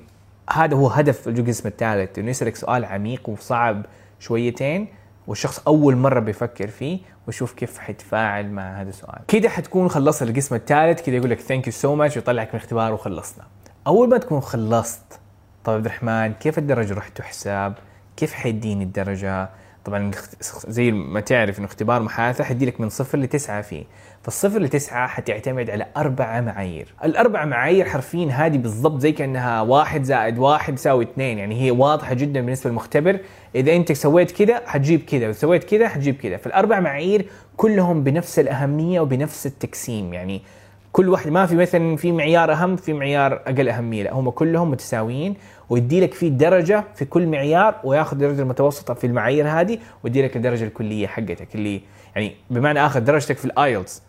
هذا 0.49 0.75
هو 0.75 0.87
هدف 0.87 1.27
القسم 1.27 1.67
الثالث 1.67 2.19
إنه 2.19 2.29
يسألك 2.29 2.55
سؤال 2.55 2.85
عميق 2.85 3.29
وصعب 3.29 3.85
شويتين 4.19 4.87
والشخص 5.27 5.59
أول 5.67 5.95
مرة 5.95 6.19
بيفكر 6.19 6.67
فيه 6.67 6.99
ويشوف 7.27 7.53
كيف 7.53 7.77
حيتفاعل 7.77 8.51
مع 8.51 8.81
هذا 8.81 8.89
السؤال. 8.89 9.19
كده 9.27 9.49
حتكون 9.49 9.89
خلصت 9.89 10.23
القسم 10.23 10.55
الثالث. 10.55 11.01
كده 11.01 11.15
يقول 11.15 11.29
لك 11.29 11.39
thank 11.39 11.67
you 11.67 11.73
so 11.73 11.95
much 11.95 12.15
ويطلعك 12.15 12.47
من 12.47 12.55
الاختبار 12.55 12.93
وخلصنا. 12.93 13.43
أول 13.87 14.09
ما 14.09 14.17
تكون 14.17 14.41
خلصت 14.41 15.19
طيب 15.63 15.75
عبد 15.75 15.85
الرحمن 15.85 16.33
كيف 16.33 16.57
الدرجة 16.57 16.93
راح 16.93 17.07
تحسب؟ 17.07 17.73
كيف 18.17 18.33
حيديني 18.33 18.83
الدرجة؟ 18.83 19.49
طبعا 19.87 20.11
زي 20.67 20.91
ما 20.91 21.19
تعرف 21.19 21.59
إنه 21.59 21.67
اختبار 21.67 22.01
محادثة 22.01 22.43
حيدي 22.43 22.65
لك 22.65 22.81
من 22.81 22.89
صفر 22.89 23.17
لتسعة 23.17 23.61
فيه. 23.61 23.83
فالصفر 24.23 24.59
لتسعة 24.59 25.07
حتعتمد 25.07 25.69
على 25.69 25.85
أربع 25.97 26.41
معايير. 26.41 26.93
الاربع 27.03 27.45
معايير 27.45 27.85
حرفيا 27.85 28.31
هذه 28.31 28.57
بالضبط 28.57 29.01
زي 29.01 29.11
كأنها 29.11 29.61
واحد 29.61 30.03
زائد 30.03 30.37
واحد 30.37 30.73
يساوي 30.73 31.03
اثنين. 31.03 31.37
يعني 31.37 31.61
هي 31.61 31.71
واضحة 31.71 32.13
جدا 32.13 32.41
بالنسبة 32.41 32.69
للمختبر. 32.69 33.19
إذا 33.55 33.75
أنت 33.75 33.91
سويت 33.91 34.31
كذا 34.31 34.61
حتجيب 34.65 35.01
كذا. 35.01 35.29
وسويت 35.29 35.63
كذا 35.63 35.87
حتجيب 35.87 36.15
كذا. 36.15 36.37
فالاربع 36.37 36.79
معايير 36.79 37.25
كلهم 37.57 38.03
بنفس 38.03 38.39
الأهمية 38.39 38.99
وبنفس 38.99 39.45
التقسيم. 39.45 40.13
يعني 40.13 40.41
كل 40.97 41.09
واحد 41.09 41.29
ما 41.29 41.45
في 41.45 41.55
مثلا 41.55 41.95
في 41.95 42.11
معيار 42.11 42.51
أهم 42.51 42.75
في 42.75 42.93
معيار 42.93 43.33
أقل 43.33 43.69
أهمية 43.69 44.03
لا. 44.03 44.13
هم 44.13 44.29
كلهم 44.29 44.71
متساويين 44.71 45.35
ويدي 45.69 46.01
لك 46.01 46.13
فيه 46.13 46.29
درجة 46.29 46.83
في 46.95 47.05
كل 47.05 47.27
معيار 47.27 47.75
وياخذ 47.83 48.11
الدرجه 48.11 48.41
المتوسطة 48.41 48.93
في 48.93 49.07
المعايير 49.07 49.47
هذه 49.47 49.79
ويدي 50.03 50.21
لك 50.21 50.35
الدرجة 50.37 50.63
الكلية 50.63 51.07
حقتك 51.07 51.55
اللي 51.55 51.81
يعني 52.15 52.35
بمعنى 52.49 52.85
آخر 52.85 52.99
درجتك 52.99 53.37
في 53.37 53.45
ال 53.45 53.55
IELTS 53.55 54.03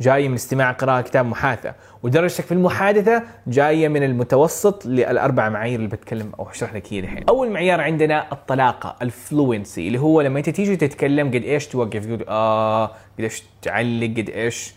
جاية 0.00 0.28
من 0.28 0.34
استماع 0.34 0.72
قراءة 0.72 1.00
كتابة 1.00 1.26
محادثة 1.26 1.74
ودرجتك 2.02 2.44
في 2.44 2.52
المحادثة 2.52 3.22
جاية 3.46 3.88
من 3.88 4.02
المتوسط 4.02 4.86
للأربع 4.86 5.48
معايير 5.48 5.78
اللي 5.78 5.88
بتكلم 5.88 6.32
أو 6.38 6.50
اشرح 6.50 6.74
لك 6.74 6.92
هي 6.92 6.98
الحين. 6.98 7.24
أول 7.28 7.50
معيار 7.50 7.80
عندنا 7.80 8.32
الطلاقة 8.32 8.96
ال 9.02 9.13
fluency 9.13 9.86
اللي 9.86 10.00
هو 10.00 10.20
لما 10.20 10.38
أنت 10.38 10.50
تيجي 10.50 10.76
تتكلم 10.76 11.28
قد 11.28 11.34
إيش 11.34 11.66
توقف 11.66 12.06
تقول 12.06 12.24
آه 12.28 12.86
قد 12.86 13.20
إيش 13.20 13.42
تعلق 13.62 14.14
قد 14.16 14.30
إيش 14.30 14.74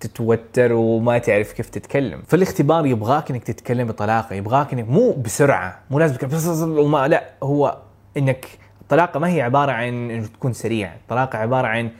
تتوتر 0.00 0.72
وما 0.72 1.18
تعرف 1.18 1.52
كيف 1.52 1.68
تتكلم. 1.70 2.22
فالاختبار 2.26 2.86
يبغاك 2.86 3.30
إنك 3.30 3.44
تتكلم 3.44 3.86
بطلاقة 3.86 4.34
يبغاك 4.34 4.72
إنك 4.72 4.88
مو 4.88 5.12
بسرعة 5.12 5.78
مو 5.90 5.98
لازم 5.98 6.16
تتكلم 6.16 6.78
وما 6.78 7.08
لا 7.08 7.30
هو 7.42 7.78
إنك 8.16 8.46
الطلاقة 8.80 9.20
ما 9.20 9.28
هي 9.28 9.42
عبارة 9.42 9.72
عن 9.72 10.10
إنه 10.10 10.26
تكون 10.26 10.52
سريع 10.52 10.94
الطلاقة 10.94 11.38
عبارة 11.38 11.66
عن 11.66 11.90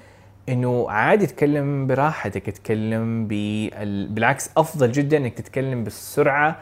إنه 0.49 0.91
عادي 0.91 1.27
تتكلم 1.27 1.87
براحتك 1.87 2.47
تتكلم 2.47 3.27
بال... 3.27 4.09
بالعكس 4.09 4.51
أفضل 4.57 4.93
جدا 4.93 5.17
إنك 5.17 5.35
تتكلم 5.35 5.85
بالسرعة 5.85 6.57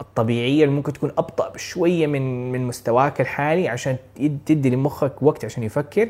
الطبيعية 0.00 0.64
اللي 0.64 0.74
ممكن 0.74 0.92
تكون 0.92 1.12
أبطأ 1.18 1.48
بشوية 1.48 2.06
من 2.06 2.52
من 2.52 2.66
مستواك 2.66 3.20
الحالي 3.20 3.68
عشان 3.68 3.96
تدي 4.46 4.70
لمخك 4.70 5.22
وقت 5.22 5.44
عشان 5.44 5.62
يفكر. 5.62 6.08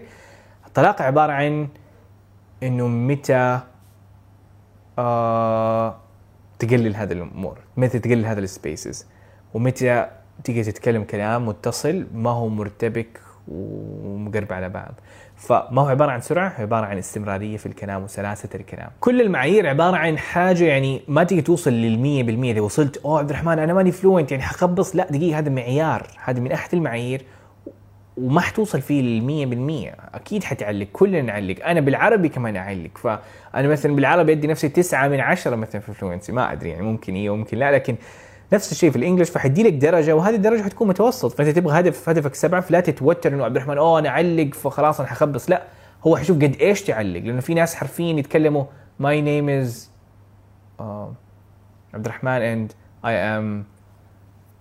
الطلاقة 0.66 1.04
عبارة 1.04 1.32
عن 1.32 1.68
إنه 2.62 2.88
متى 2.88 3.60
آه 4.98 5.96
تقلل 6.58 6.96
هذه 6.96 7.12
الأمور. 7.12 7.58
متى 7.76 7.98
تقلل 7.98 8.26
هذا 8.26 8.40
ال 8.40 8.48
spaces؟ 8.49 9.06
ومتى 9.54 10.06
تيجي 10.44 10.62
تتكلم 10.62 11.04
كلام 11.04 11.46
متصل 11.46 12.06
ما 12.14 12.30
هو 12.30 12.48
مرتبك 12.48 13.20
ومقرب 13.48 14.52
على 14.52 14.68
بعض. 14.68 14.94
فما 15.36 15.82
هو 15.82 15.86
عبارة 15.86 16.10
عن 16.10 16.20
سرعة 16.20 16.48
هو 16.48 16.62
عبارة 16.62 16.86
عن 16.86 16.98
استمرارية 16.98 17.56
في 17.56 17.66
الكلام 17.66 18.02
وسلاسة 18.02 18.48
الكلام. 18.54 18.90
كل 19.00 19.20
المعايير 19.20 19.66
عبارة 19.66 19.96
عن 19.96 20.18
حاجة 20.18 20.64
يعني 20.64 21.02
ما 21.08 21.24
تيجي 21.24 21.42
توصل 21.42 21.72
لل 21.72 22.24
100% 22.42 22.44
إذا 22.44 22.60
وصلت 22.60 22.96
أوه 22.96 23.18
عبد 23.18 23.30
الرحمن 23.30 23.58
أنا 23.58 23.74
ماني 23.74 23.92
fluent 23.92 24.30
يعني 24.30 24.42
حخبص. 24.42 24.96
لا 24.96 25.06
دقيقة 25.10 25.38
هذا 25.38 25.50
معيار. 25.50 26.06
هذا 26.24 26.40
من 26.40 26.52
أحد 26.52 26.74
المعايير 26.74 27.24
وما 28.22 28.40
حتوصل 28.40 28.80
فيه 28.80 29.02
للمية 29.02 29.46
بالمية. 29.46 29.94
أكيد 30.14 30.44
حتعلق 30.44 30.86
كلنا 30.92 31.22
نعلق. 31.22 31.66
أنا 31.66 31.80
بالعربي 31.80 32.28
كمان 32.28 32.56
أعلق. 32.56 32.98
فأنا 32.98 33.68
مثلا 33.68 33.96
بالعربي 33.96 34.32
أدي 34.32 34.46
نفسي 34.46 34.68
تسعة 34.68 35.08
من 35.08 35.20
عشرة 35.20 35.56
مثلا 35.56 35.80
في 35.80 35.92
fluency 35.92 36.32
ما 36.32 36.52
أدري 36.52 36.70
يعني 36.70 36.82
ممكن 36.82 37.14
إيه 37.14 37.30
وممكن 37.30 37.58
لا 37.58 37.72
لكن 37.72 37.96
نفس 38.52 38.72
الشيء 38.72 38.90
في 38.90 38.96
ال 38.96 39.00
English 39.01 39.30
فحدي 39.30 39.62
لك 39.62 39.72
درجة 39.72 40.16
وهذه 40.16 40.34
الدرجة 40.34 40.62
حتكون 40.62 40.88
متوسط. 40.88 41.32
فانت 41.32 41.48
تبغى 41.48 41.80
هدف 41.80 42.08
هدفك 42.08 42.34
سبعة 42.34 42.60
فلا 42.60 42.80
تتوتر 42.80 43.34
إنه 43.34 43.44
عبد 43.44 43.56
الرحمن 43.56 43.78
أوه 43.78 43.98
أنا 43.98 44.08
أعلق 44.08 44.54
فخلاص 44.54 45.00
أنا 45.00 45.08
حخبص. 45.08 45.50
لا 45.50 45.62
هو 46.06 46.16
حيشوف 46.16 46.36
قد 46.36 46.56
إيش 46.60 46.82
تعلق. 46.82 47.20
لأنه 47.20 47.40
في 47.40 47.54
ناس 47.54 47.74
حرفيا 47.74 48.14
يتكلموا 48.14 48.64
my 48.98 49.20
name 49.20 49.48
is 49.48 49.90
عبد 51.94 52.04
الرحمن 52.06 52.42
and 52.42 52.72
I 53.06 53.14
am 53.14 53.64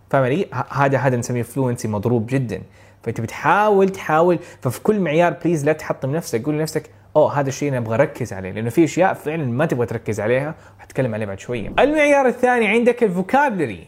فاهم 0.09 0.43
هذا 0.71 0.97
هذا 0.97 1.17
نسميه 1.17 1.41
fluency 1.41 1.87
مضروب 1.87 2.27
جدا. 2.27 2.61
فانت 3.07 3.21
بتحاول 3.21 3.89
تحاول 3.89 4.39
ففي 4.61 4.81
كل 4.81 4.99
معيار 4.99 5.33
please 5.33 5.65
لا 5.65 5.73
تحطم 5.73 6.15
نفسك 6.15 6.43
قول 6.45 6.55
لنفسك 6.55 6.89
أوه 7.15 7.39
هذا 7.39 7.49
الشيء 7.49 7.69
أنا 7.69 7.77
أبغى 7.77 7.95
أركز 7.95 8.33
عليه 8.33 8.51
لأنه 8.51 8.69
في 8.69 8.83
أشياء 8.83 9.13
فعلا 9.13 9.45
ما 9.45 9.65
تبغى 9.65 9.85
تركز 9.85 10.19
عليها 10.19 10.55
وحتكلم 10.79 11.13
عليها 11.13 11.27
بعد 11.27 11.39
شوية. 11.39 11.71
المعيار 11.79 12.27
الثاني 12.27 12.67
عندك 12.67 13.03
ال 13.03 13.11
vocabulary 13.11 13.87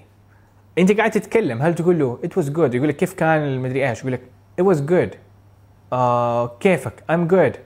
أنت 0.78 0.92
قاعد 0.92 1.12
تتكلم 1.12 1.62
هل 1.62 1.76
تقول 1.76 2.00
له 2.00 2.20
it 2.26 2.42
was 2.42 2.46
good 2.46 2.76
يقول 2.76 2.88
لك 2.88 2.96
كيف 2.96 3.14
كان 3.14 3.42
المدري 3.42 3.90
إيش؟ 3.90 4.00
يقول 4.00 4.12
لك 4.14 4.22
was 4.62 4.90
good. 4.90 5.18
آه 5.94 6.58
كيفك؟ 6.60 6.94
I'm 7.12 7.32
good. 7.32 7.58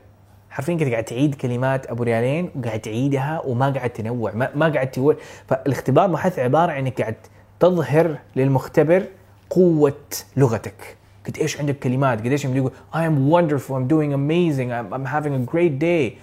حرفيا 0.49 0.75
كده 0.75 0.91
قاعد 0.91 1.03
تعيد 1.03 1.35
كلمات 1.35 1.85
أبو 1.85 2.03
ريالين 2.03 2.51
وقاعد 2.55 2.79
تعيدها 2.79 3.41
وما 3.45 3.69
قاعد 3.69 3.89
تنوع 3.89 4.31
ما, 4.33 4.49
ما 4.55 4.69
قاعد 4.69 4.91
تقول. 4.91 5.17
فالاختبار 5.47 6.09
محث 6.09 6.39
عبارة 6.39 6.71
عن 6.71 6.77
إنك 6.77 7.01
قاعد 7.01 7.15
تظهر 7.59 8.17
للمختبر 8.35 9.03
قوة 9.49 9.95
لغتك. 10.37 10.97
قد 11.27 11.37
إيش 11.37 11.59
عندك 11.59 11.79
كلمات 11.79 12.19
قد 12.19 12.31
إيش 12.31 12.45
يقول 12.45 12.71
I 12.93 12.97
am 12.97 13.31
wonderful 13.33 13.71
I'm 13.71 13.87
doing 13.87 14.13
amazing 14.13 14.69
I'm, 14.71 14.93
I'm 14.93 15.05
having 15.05 15.33
a 15.33 15.51
great 15.51 15.79
day. 15.79 16.17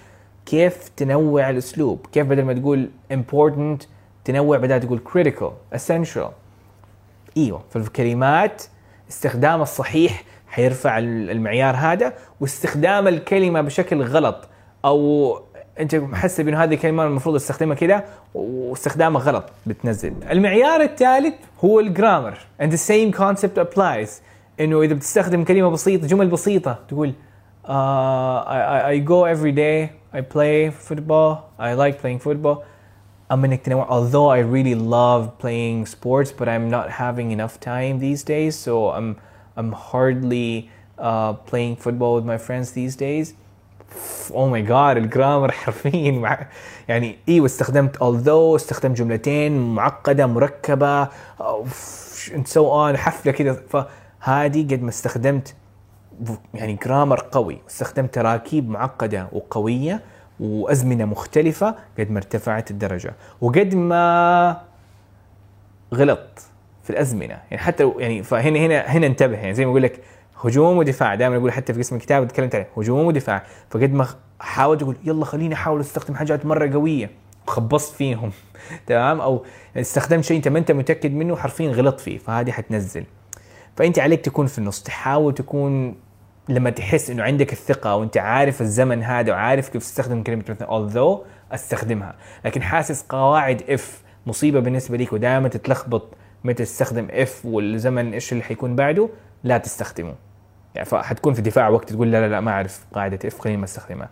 كيف 0.45 0.89
تنوع 0.97 1.49
الأسلوب؟ 1.49 2.07
كيف 2.11 2.27
بدل 2.27 2.43
ما 2.43 2.53
تقول 2.53 2.89
important 3.13 3.85
تنوع 4.25 4.57
بدل 4.57 4.79
تقول 4.79 5.01
critical 5.13 5.77
essential. 5.77 6.31
إيوه 7.37 7.63
فالكلمات 7.69 8.63
استخدام 9.09 9.61
الصحيح 9.61 10.23
حيرفع 10.47 10.97
المعيار 10.97 11.75
هذا 11.75 12.13
واستخدام 12.41 13.07
الكلمة 13.07 13.61
بشكل 13.61 14.01
غلط. 14.01 14.47
أو 14.85 15.39
أنت 15.79 15.95
محسب 15.95 16.47
انه 16.47 16.63
هذه 16.63 16.73
الكلمة 16.73 17.03
المفروض 17.03 17.35
أستخدمها 17.35 17.75
كذا 17.75 18.05
واستخدامها 18.33 19.21
غلط 19.21 19.45
بتنزل. 19.65 20.13
المعيار 20.31 20.81
الثالث 20.81 21.33
هو 21.65 21.79
الجرامر 21.79 22.37
and 22.61 22.65
the 22.65 22.77
same 22.89 23.17
concept 23.17 23.57
applies. 23.57 24.09
انه 24.59 24.81
اذا 24.81 24.93
بتستخدم 24.93 25.43
كلمه 25.43 25.69
بسيطه 25.69 26.07
جمل 26.07 26.27
بسيطه 26.27 26.79
تقول 26.87 27.13
uh, 27.63 27.67
I, 27.67 28.59
I, 28.75 28.91
I 28.93 28.97
go 28.99 29.25
every 29.25 29.51
day 29.51 29.89
I 30.13 30.21
play 30.21 30.69
football 30.89 31.29
I 31.59 31.73
like 31.73 32.01
playing 32.01 32.19
football 32.19 32.57
أما 33.31 33.47
إنك 33.47 33.61
تنوع 33.61 33.87
although 33.89 34.29
I 34.29 34.39
really 34.41 34.75
love 34.75 35.37
playing 35.43 35.85
sports 35.85 36.31
but 36.31 36.47
I'm 36.47 36.69
not 36.69 36.89
having 36.89 37.31
enough 37.31 37.59
time 37.59 37.99
these 37.99 38.23
days 38.23 38.55
so 38.55 38.89
I'm 38.89 39.15
I'm 39.57 39.71
hardly 39.71 40.69
uh, 40.99 41.33
playing 41.49 41.75
football 41.77 42.15
with 42.17 42.25
my 42.25 42.37
friends 42.37 42.71
these 42.71 42.95
days 42.95 43.33
oh 44.33 44.47
my 44.49 44.61
god 44.61 44.97
الجرامر 44.97 45.51
حرفيا 45.51 46.11
مع- 46.11 46.47
يعني 46.87 47.17
أيوه 47.29 47.45
استخدمت 47.45 47.97
although 47.97 48.55
استخدمت 48.55 48.97
جملتين 48.97 49.75
معقده 49.75 50.25
مركبه 50.27 51.05
and 52.35 52.47
so 52.53 52.61
on 52.69 52.95
حفله 52.95 53.31
كذا 53.31 53.85
فهذه 54.21 54.63
قد 54.63 54.81
ما 54.81 54.89
استخدمت 54.89 55.55
يعني 56.53 56.79
جرامر 56.85 57.19
قوي 57.31 57.57
استخدمت 57.69 58.13
تراكيب 58.13 58.69
معقدة 58.69 59.27
وقوية 59.31 60.01
وأزمنة 60.39 61.05
مختلفة 61.05 61.75
قد 61.99 62.11
ما 62.11 62.17
ارتفعت 62.17 62.71
الدرجة. 62.71 63.13
وقد 63.41 63.75
ما 63.75 64.61
غلط 65.93 66.41
في 66.83 66.89
الأزمنة. 66.89 67.37
يعني 67.51 67.57
حتى 67.57 67.91
يعني 67.97 68.23
فهنا 68.23 68.59
هنا 68.59 68.79
هنا 68.79 69.07
انتبه. 69.07 69.37
يعني 69.37 69.53
زي 69.53 69.65
ما 69.65 69.71
أقول 69.71 69.83
لك 69.83 69.99
هجوم 70.43 70.77
ودفاع. 70.77 71.15
دائما 71.15 71.37
أقول 71.37 71.51
حتى 71.51 71.73
في 71.73 71.79
اسم 71.79 71.95
الكتاب 71.95 72.27
تكلمت 72.27 72.55
عليه. 72.55 72.67
هجوم 72.77 73.05
ودفاع. 73.05 73.43
فقد 73.69 73.93
ما 73.93 74.07
حاول 74.39 74.77
تقول 74.77 74.95
يلا 75.03 75.25
خليني 75.25 75.53
أحاول 75.53 75.79
أستخدم 75.79 76.15
حاجات 76.15 76.45
مرة 76.45 76.73
قوية. 76.73 77.09
خبصت 77.47 77.95
فيهم. 77.95 78.31
تمام؟ 78.87 79.21
أو 79.21 79.45
استخدمت 79.77 80.23
شيء 80.23 80.37
أنت 80.37 80.47
ما 80.47 80.59
أنت 80.59 80.71
متأكد 80.71 81.13
منه 81.13 81.35
حرفيا 81.35 81.71
غلط 81.71 81.99
فيه. 81.99 82.17
فهذه 82.17 82.51
حتنزل. 82.51 83.05
فأنت 83.75 83.99
عليك 83.99 84.21
تكون 84.21 84.47
في 84.47 84.57
النص 84.57 84.83
تحاول 84.83 85.33
تكون 85.33 85.95
لما 86.49 86.69
تحس 86.69 87.09
إنه 87.09 87.23
عندك 87.23 87.53
الثقة 87.53 87.95
وأنت 87.95 88.17
عارف 88.17 88.61
الزمن 88.61 89.03
هذا 89.03 89.31
وعارف 89.31 89.69
كيف 89.69 89.81
تستخدم 89.81 90.23
كلمة 90.23 90.43
مثلا 90.49 90.67
although 90.67 91.19
أستخدمها. 91.53 92.15
لكن 92.45 92.61
حاسس 92.61 93.05
قواعد 93.09 93.63
if 93.69 94.01
مصيبة 94.25 94.59
بالنسبة 94.59 94.97
لك 94.97 95.13
ودائما 95.13 95.47
تتلخبط 95.47 96.09
متى 96.43 96.63
تستخدم 96.63 97.07
if 97.11 97.45
والزمن 97.45 98.13
إيش 98.13 98.31
اللي 98.31 98.43
حيكون 98.43 98.75
بعده 98.75 99.09
لا 99.43 99.57
تستخدمه. 99.57 100.15
يعني 100.75 100.85
فحتكون 100.85 101.33
في 101.33 101.41
دفاع 101.41 101.69
وقت 101.69 101.93
تقول 101.93 102.11
لا 102.11 102.21
لا 102.21 102.27
لا 102.27 102.39
ما 102.39 102.51
أعرف 102.51 102.85
قاعدة 102.93 103.19
if 103.25 103.39
خليني 103.39 103.57
ما 103.57 103.65
أستخدمها. 103.65 104.09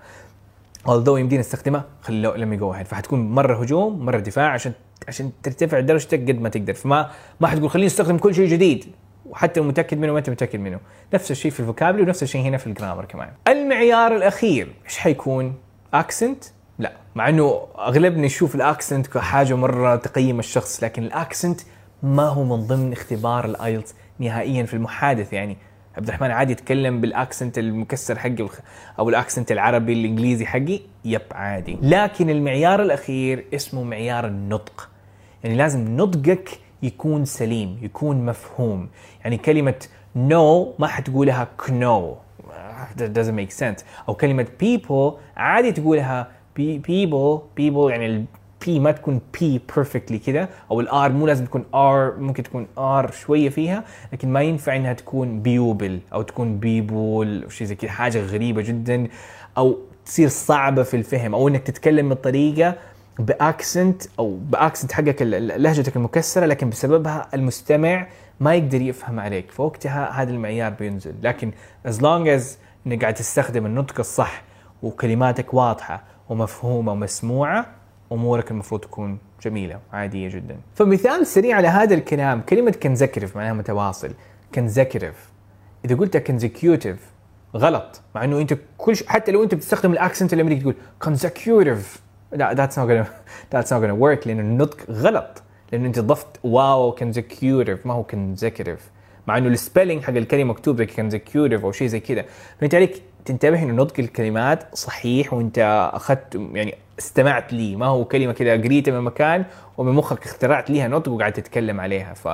although 0.87 1.17
يمدينا 1.17 1.39
نستخدمها 1.39 1.85
خلي 2.01 2.33
لما 2.37 2.55
go 2.55 2.73
ahead 2.73 2.85
فحتكون 2.85 3.29
مرة 3.29 3.61
هجوم 3.61 4.05
مرة 4.05 4.19
دفاع 4.19 4.51
عشان 4.51 4.71
عشان 5.07 5.31
ترتفع 5.43 5.79
درجتك 5.79 6.21
قد 6.21 6.41
ما 6.41 6.49
تقدر. 6.49 6.73
فما 6.73 7.09
ما 7.39 7.47
حتقول 7.47 7.69
خليني 7.69 7.87
أستخدم 7.87 8.17
كل 8.17 8.35
شيء 8.35 8.47
جديد. 8.47 8.85
وحتى 9.25 9.61
متأكد 9.61 9.97
منه 9.97 10.11
ما 10.11 10.19
أنت 10.19 10.29
متأكد 10.29 10.59
منه. 10.59 10.79
نفس 11.13 11.31
الشيء 11.31 11.51
في 11.51 11.59
ال 11.59 11.63
vocabulary 11.63 12.03
ونفس 12.03 12.23
الشيء 12.23 12.41
هنا 12.41 12.57
في 12.57 12.67
ال 12.67 12.72
grammar 12.72 13.05
كمان. 13.05 13.29
المعيار 13.47 14.15
الأخير 14.15 14.73
إيش 14.85 14.97
حيكون؟ 14.97 15.55
accent 15.93 16.43
لا 16.79 16.91
مع 17.15 17.29
إنه 17.29 17.67
أغلبنا 17.77 18.25
يشوف 18.25 18.55
ال 18.55 18.63
accent 18.63 19.07
كحاجة 19.07 19.55
مرة 19.55 19.95
تقيم 19.95 20.39
الشخص 20.39 20.83
لكن 20.83 21.03
ال 21.03 21.12
accent 21.12 21.61
ما 22.03 22.23
هو 22.23 22.43
من 22.43 22.67
ضمن 22.67 22.91
اختبار 22.91 23.45
ال 23.45 23.54
IELTS 23.54 23.95
نهائيا 24.19 24.63
في 24.63 24.73
المحادث 24.73 25.33
يعني 25.33 25.57
عبد 25.97 26.07
الرحمن 26.07 26.31
عادي 26.31 26.51
يتكلم 26.51 27.01
بال 27.01 27.15
accent 27.15 27.57
المكسر 27.57 28.19
حقي 28.19 28.47
أو 28.99 29.09
ال 29.09 29.15
accent 29.15 29.51
العربي 29.51 29.93
الإنجليزي 29.93 30.45
حقي؟ 30.45 30.79
yep 31.05 31.21
عادي. 31.31 31.77
لكن 31.81 32.29
المعيار 32.29 32.81
الأخير 32.81 33.45
اسمه 33.53 33.83
معيار 33.83 34.27
النطق. 34.27 34.89
يعني 35.43 35.55
لازم 35.55 35.97
نطقك 35.97 36.49
يكون 36.83 37.25
سليم 37.25 37.79
يكون 37.81 38.25
مفهوم. 38.25 38.89
يعني 39.23 39.37
كلمة 39.37 39.85
no 40.15 40.79
ما 40.79 40.87
حتقولها 40.87 41.47
know 41.57 42.15
that 42.97 43.11
doesn't 43.17 43.35
make 43.39 43.59
sense. 43.59 43.83
أو 44.09 44.13
كلمة 44.15 44.47
people 44.63 45.13
عادي 45.37 45.71
تقولها 45.71 46.31
pe- 46.59 46.79
people 46.87 47.39
people 47.59 47.89
يعني 47.89 48.05
ال 48.05 48.25
P 48.65 48.69
ما 48.69 48.91
تكون 48.91 49.21
P 49.37 49.43
perfectly 49.75 50.15
كده. 50.15 50.49
أو 50.71 50.79
الآر 50.79 51.11
مو 51.11 51.27
لازم 51.27 51.45
تكون 51.45 51.61
R 51.73 52.19
ممكن 52.19 52.43
تكون 52.43 52.67
R 52.77 53.11
شوية 53.11 53.49
فيها 53.49 53.83
لكن 54.13 54.33
ما 54.33 54.41
ينفع 54.41 54.75
إنها 54.75 54.93
تكون 54.93 55.41
بيوبل 55.41 55.99
أو 56.13 56.21
تكون 56.21 56.59
بيبول 56.59 57.43
أو 57.43 57.49
شيء 57.49 57.67
زي 57.67 57.75
كده. 57.75 57.91
حاجة 57.91 58.21
غريبة 58.25 58.61
جدا. 58.61 59.07
أو 59.57 59.77
تصير 60.05 60.27
صعبة 60.27 60.83
في 60.83 60.97
الفهم. 60.97 61.33
أو 61.35 61.47
إنك 61.47 61.63
تتكلم 61.63 62.09
بطريقة 62.09 62.75
بأكسنت 63.19 64.03
أو 64.19 64.37
بأكسنت 64.37 64.91
حقك 64.91 65.21
لهجتك 65.21 65.95
المكسرة 65.95 66.45
لكن 66.45 66.69
بسببها 66.69 67.27
المستمع 67.33 68.07
ما 68.39 68.55
يقدر 68.55 68.81
يفهم 68.81 69.19
عليك. 69.19 69.51
فوقتها 69.51 70.21
هذا 70.21 70.31
المعيار 70.31 70.71
بينزل. 70.71 71.13
لكن 71.23 71.51
as 71.87 71.95
long 71.95 72.39
as 72.39 72.43
إنك 72.87 73.01
قاعد 73.01 73.13
تستخدم 73.13 73.65
النطق 73.65 73.99
الصح 73.99 74.43
وكلماتك 74.83 75.53
واضحة 75.53 76.03
ومفهومة 76.29 76.91
ومسموعة 76.91 77.65
أمورك 78.11 78.51
المفروض 78.51 78.81
تكون 78.81 79.17
جميلة 79.41 79.79
عاديه 79.93 80.29
جدا. 80.29 80.57
فمثال 80.75 81.27
سريع 81.27 81.57
على 81.57 81.67
هذا 81.67 81.95
الكلام 81.95 82.41
كلمة 82.41 82.71
consecutive 82.71 83.35
معناها 83.35 83.53
متواصل. 83.53 84.11
consecutive 84.55 85.29
إذا 85.85 85.95
قلت 85.95 86.17
كونزكيوتيف 86.17 86.97
غلط. 87.55 88.01
مع 88.15 88.23
إنه 88.23 88.41
أنت 88.41 88.57
كل 88.77 88.95
ش... 88.95 89.03
حتى 89.07 89.31
لو 89.31 89.43
أنت 89.43 89.55
بتستخدم 89.55 89.91
ال 89.91 89.97
accent 89.97 90.33
الأمريكي 90.33 90.61
تقول 90.61 90.75
consecutive. 91.03 91.99
لا 92.31 92.55
that's 92.55 92.71
not 92.71 92.87
gonna 92.87 93.09
that's 93.55 93.69
not 93.69 93.81
gonna 93.81 94.01
work 94.01 94.27
لأن 94.27 94.39
النطق 94.39 94.77
غلط. 94.91 95.43
لأنه 95.71 95.87
أنت 95.87 95.99
ضفت 95.99 96.27
واو 96.43 96.95
consecutive. 96.95 97.85
ما 97.85 97.93
هو 97.93 98.03
consecutive 98.03 98.79
مع 99.27 99.37
إنه 99.37 99.47
ال 99.47 99.53
spelling 99.53 100.03
حق 100.03 100.13
الكلمة 100.13 100.43
مكتوب 100.43 100.85
consecutive 100.85 101.63
أو 101.63 101.71
شيء 101.71 101.87
زي 101.87 101.99
كذا 101.99 102.25
فانت 102.59 102.75
عليك 102.75 103.01
تنتبه 103.25 103.63
إنه 103.63 103.73
نطق 103.73 103.99
الكلمات 103.99 104.75
صحيح 104.75 105.33
وأنت 105.33 105.89
اخذت 105.93 106.35
يعني 106.53 106.75
استمعت 106.99 107.53
لي. 107.53 107.75
ما 107.75 107.85
هو 107.85 108.05
كلمة 108.05 108.33
كذا 108.33 108.53
قريتها 108.53 108.91
من 108.91 109.01
مكان 109.01 109.45
ومن 109.77 109.93
مخك 109.93 110.25
اخترعت 110.25 110.69
ليها 110.69 110.87
نطق 110.87 111.11
وقاعد 111.11 111.33
تتكلم 111.33 111.81
عليها. 111.81 112.13
ف 112.13 112.27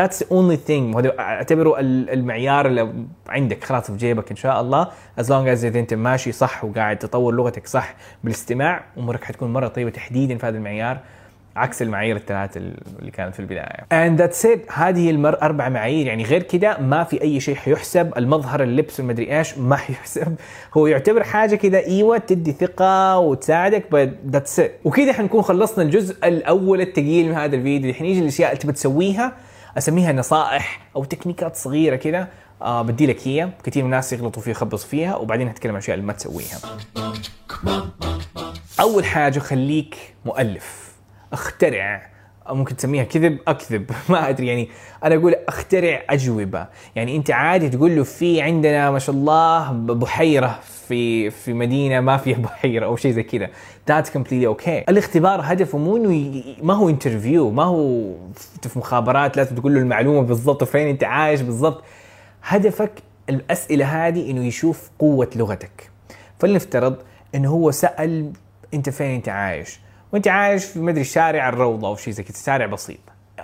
The 0.00 0.24
only 0.30 0.56
thing. 0.68 0.94
وهذا 0.94 1.18
أعتبره 1.18 1.80
ال- 1.80 2.10
المعيار 2.10 2.66
اللي 2.66 2.92
عندك. 3.28 3.64
خلاص 3.64 3.90
في 3.90 3.96
جيبك 3.96 4.30
إن 4.30 4.36
شاء 4.36 4.60
الله. 4.60 4.84
as 5.20 5.29
long 5.29 5.46
as 5.58 5.64
إذا 5.64 5.78
أنت 5.78 5.94
ماشي 5.94 6.32
صح 6.32 6.64
وقاعد 6.64 6.98
تطور 6.98 7.34
لغتك 7.34 7.66
صح 7.66 7.94
بالاستماع 8.24 8.84
أمورك 8.98 9.24
حتكون 9.24 9.52
مرة 9.52 9.68
طيبة 9.68 9.90
تحديدا 9.90 10.38
في 10.38 10.46
هذا 10.46 10.56
المعيار 10.58 10.98
عكس 11.56 11.82
المعايير 11.82 12.16
الثلاث 12.16 12.56
اللي 12.56 13.10
كانت 13.10 13.34
في 13.34 13.40
البداية. 13.40 13.76
And 13.92 14.18
that's 14.20 14.44
it. 14.46 14.72
هذه 14.72 15.10
المر 15.10 15.42
أربع 15.42 15.68
معايير. 15.68 16.06
يعني 16.06 16.24
غير 16.24 16.42
كده 16.42 16.78
ما 16.78 17.04
في 17.04 17.22
أي 17.22 17.40
شيء 17.40 17.54
حيحسب. 17.54 18.12
المظهر 18.16 18.62
اللبس 18.62 19.00
المدري 19.00 19.38
إيش 19.38 19.58
ما 19.58 19.76
حيحسب 19.86 20.34
هو 20.76 20.86
يعتبر 20.86 21.22
حاجة 21.22 21.54
كده 21.56 21.78
إيوه 21.86 22.18
تدي 22.18 22.52
ثقة 22.52 23.18
وتساعدك 23.18 23.84
but 23.92 24.34
that's 24.36 24.58
it. 24.62 24.70
وكده 24.84 25.12
حنكون 25.12 25.42
خلصنا 25.42 25.84
الجزء 25.84 26.28
الأول 26.28 26.80
الثقيل 26.80 27.28
من 27.28 27.34
هذا 27.34 27.56
الفيديو. 27.56 27.90
الحين 27.90 28.06
يجي 28.06 28.20
الأشياء 28.20 28.50
اللي 28.50 28.62
تبي 28.62 28.72
تسويها. 28.72 29.32
أسميها 29.78 30.12
نصائح 30.12 30.80
أو 30.96 31.04
تكنيكات 31.04 31.56
صغيرة 31.56 31.96
كده 31.96 32.28
آه 32.62 32.82
بدي 32.82 33.06
لك 33.06 33.28
هي. 33.28 33.48
كثير 33.64 33.82
من 33.82 33.90
الناس 33.92 34.12
يغلطوا 34.12 34.42
فيها 34.42 34.50
يخبصوا 34.50 34.88
فيها 34.88 35.16
وبعدين 35.16 35.48
هتكلم 35.48 35.70
عن 35.70 35.76
الاشياء 35.76 35.94
اللي 35.94 36.06
ما 36.06 36.12
تسويها. 36.12 36.58
أول 38.80 39.04
حاجة 39.04 39.38
خليك 39.38 40.14
مؤلف. 40.24 40.92
اخترع 41.32 42.10
أو 42.48 42.54
ممكن 42.54 42.76
تسميها 42.76 43.04
كذب 43.04 43.38
أكذب. 43.48 43.90
ما 44.10 44.28
أدري 44.28 44.46
يعني 44.46 44.68
أنا 45.04 45.14
أقول 45.14 45.34
أخترع 45.48 46.02
أجوبة. 46.10 46.66
يعني 46.96 47.16
أنت 47.16 47.30
عادي 47.30 47.68
تقول 47.68 47.96
له 47.96 48.02
في 48.04 48.40
عندنا 48.40 48.90
ما 48.90 48.98
شاء 48.98 49.16
الله 49.16 49.72
بحيرة 49.72 50.60
في 50.88 51.30
في 51.30 51.52
مدينة 51.52 52.00
ما 52.00 52.16
فيها 52.16 52.38
بحيرة 52.46 52.86
أو 52.86 52.96
شيء 52.96 53.12
زي 53.12 53.22
كذا. 53.22 53.48
that's 53.88 54.10
completely 54.10 54.46
okay 54.46 54.78
الاختبار 54.88 55.40
هدفه 55.44 55.78
مو 55.78 55.96
إنه 55.96 56.42
ما 56.62 56.74
هو 56.74 56.88
interview 56.88 57.50
ما 57.50 57.64
هو 57.64 58.12
في 58.62 58.78
مخابرات 58.78 59.36
لازم 59.36 59.56
تقول 59.56 59.74
له 59.74 59.80
المعلومة 59.80 60.20
بالضبط 60.20 60.64
فين 60.64 60.88
أنت 60.88 61.04
عايش 61.04 61.40
بالضبط. 61.40 61.82
هدفك 62.42 62.92
الأسئلة 63.30 63.84
هذه 64.06 64.30
إنه 64.30 64.46
يشوف 64.46 64.90
قوة 64.98 65.30
لغتك. 65.36 65.90
فلنفترض 66.38 66.96
انه 67.34 67.48
هو 67.50 67.70
سأل 67.70 68.32
أنت 68.74 68.90
فين 68.90 69.10
أنت 69.14 69.28
عايش. 69.28 69.80
وانت 70.12 70.28
عايش 70.28 70.64
في 70.64 70.78
مدري 70.78 71.04
شارع 71.04 71.48
الروضة 71.48 71.88
أو 71.88 71.96
شيء 71.96 72.12
زي 72.12 72.22
كذا 72.22 72.36
شارع 72.36 72.66
بسيط. 72.66 72.98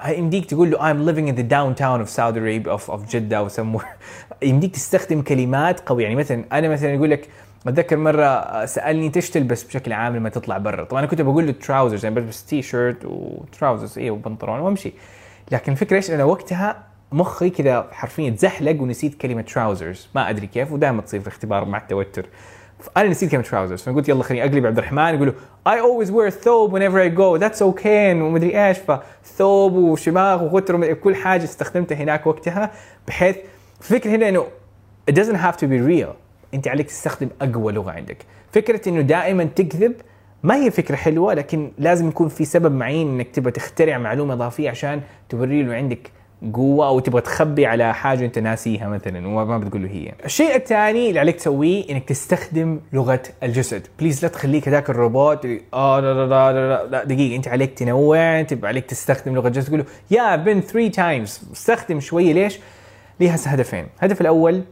يمديك 0.08 0.46
تقول 0.46 0.70
له 0.70 0.78
I'm 0.78 1.06
living 1.08 1.28
in 1.28 1.36
the 1.36 1.44
downtown 1.52 2.00
of 2.00 2.08
Saudi 2.08 2.38
Arabia 2.38 2.72
of, 2.72 2.90
of 2.90 3.12
Jeddah 3.12 3.60
somewhere 3.60 3.86
يمديك 4.42 4.74
تستخدم 4.74 5.22
كلمات 5.22 5.80
قوية. 5.80 6.04
يعني 6.04 6.16
مثلا 6.16 6.44
أنا 6.52 6.68
مثلا 6.68 6.94
يقول 6.94 7.10
لك 7.10 7.28
أتذكر 7.66 7.96
مرة 7.96 8.64
سألني 8.66 9.06
انت 9.06 9.16
إيش 9.16 9.30
تلبس 9.30 9.62
بشكل 9.62 9.92
عام 9.92 10.16
لما 10.16 10.28
تطلع 10.28 10.58
برا؟ 10.58 10.84
طبعا 10.84 11.00
أنا 11.00 11.10
كنت 11.10 11.20
بقول 11.20 11.46
له 11.46 11.52
trousers 11.52 12.04
يعني 12.04 12.16
بلبس 12.16 12.44
T-shirt 12.44 12.62
و 12.62 13.04
trousers 13.04 13.98
إيه 13.98 14.10
وبنطلون 14.10 14.60
وامشي 14.60 14.92
لكن 15.52 15.72
الفكرة 15.72 15.96
إيش؟ 15.96 16.10
أنا 16.10 16.24
وقتها 16.24 16.84
مخي 17.12 17.50
كذا 17.50 17.88
حرفيا 17.92 18.30
تزحلق 18.30 18.82
ونسيت 18.82 19.14
كلمة 19.14 19.42
trousers 19.42 20.08
ما 20.14 20.30
أدري 20.30 20.46
كيف 20.46 20.72
ودائما 20.72 21.02
تصير 21.02 21.20
في 21.20 21.26
الاختبار 21.26 21.64
مع 21.64 21.78
التوتر. 21.78 22.26
فانا 22.82 23.08
نسيت 23.08 23.30
كلمه 23.30 23.42
trousers 23.42 23.82
فقلت 23.82 24.08
يلا 24.08 24.22
خليني 24.22 24.44
أقلب 24.44 24.66
عبد 24.66 24.78
الرحمن 24.78 25.14
يقول 25.14 25.34
I 25.68 25.72
always 25.72 26.10
wear 26.10 26.28
ثوب 26.28 26.78
whenever 26.78 26.98
I 26.98 27.18
go 27.18 27.42
that's 27.44 27.62
okay 27.62 27.86
ومدري 28.22 28.68
إيش 28.68 28.78
فثوب 28.78 29.72
وشماغ 29.72 30.44
وغتر 30.44 30.74
ومدري 30.74 30.94
كل 30.94 31.16
حاجة 31.16 31.44
استخدمتها 31.44 31.96
هناك 31.96 32.26
وقتها 32.26 32.70
بحيث 33.08 33.36
الفكرة 33.80 34.10
هنا 34.10 34.28
إنه 34.28 34.46
it 35.10 35.14
doesn't 35.14 35.36
have 35.36 35.56
to 35.56 35.66
be 35.66 35.88
real 35.90 36.14
أنت 36.54 36.68
عليك 36.68 36.86
تستخدم 36.86 37.28
أقوى 37.42 37.72
لغة 37.72 37.90
عندك. 37.90 38.18
فكرة 38.52 38.88
إنه 38.88 39.00
دائما 39.00 39.44
تكذب 39.44 39.94
ما 40.42 40.56
هي 40.56 40.70
فكرة 40.70 40.96
حلوة 40.96 41.34
لكن 41.34 41.72
لازم 41.78 42.08
يكون 42.08 42.28
في 42.28 42.44
سبب 42.44 42.72
معين 42.72 43.08
إنك 43.08 43.28
تبغى 43.30 43.50
تخترع 43.50 43.98
معلومة 43.98 44.34
إضافية 44.34 44.70
عشان 44.70 45.00
توري 45.28 45.62
له 45.62 45.74
عندك 45.74 46.10
قوة 46.54 46.86
أو 46.86 47.00
تبغى 47.00 47.20
تخبي 47.20 47.66
على 47.66 47.94
حاجة 47.94 48.24
أنت 48.24 48.38
ناسيها 48.38 48.88
مثلا 48.88 49.28
وما 49.28 49.58
بتقول 49.58 49.82
له 49.82 49.88
هي. 49.88 50.12
الشيء 50.24 50.56
الثاني 50.56 51.08
اللي 51.08 51.20
عليك 51.20 51.36
تسويه 51.36 51.90
إنك 51.90 52.04
تستخدم 52.04 52.80
لغة 52.92 53.22
الجسد، 53.42 53.86
please 53.98 54.22
لا 54.22 54.28
تخليك 54.28 54.68
هذاك 54.68 54.90
الروبوت 54.90 55.46
آه 55.74 56.00
لا 56.00 56.14
لا 56.14 56.26
لا 56.26 56.52
لا, 56.52 56.86
لا 56.86 57.04
دقيقة 57.04 57.36
أنت 57.36 57.48
عليك 57.48 57.78
تنوع 57.78 58.42
تبقى 58.42 58.68
عليك 58.68 58.86
تستخدم 58.86 59.34
لغة 59.34 59.48
الجسد 59.48 59.66
تقول 59.66 59.78
له 59.78 59.86
يا 60.10 60.36
بن 60.36 60.60
3 60.60 60.88
تايمز 60.88 61.40
استخدم 61.52 62.00
شوية 62.00 62.32
ليش؟ 62.32 62.58
ليها 63.20 63.36
هدفين، 63.46 63.86
الهدف 63.98 64.20
الأول 64.20 64.62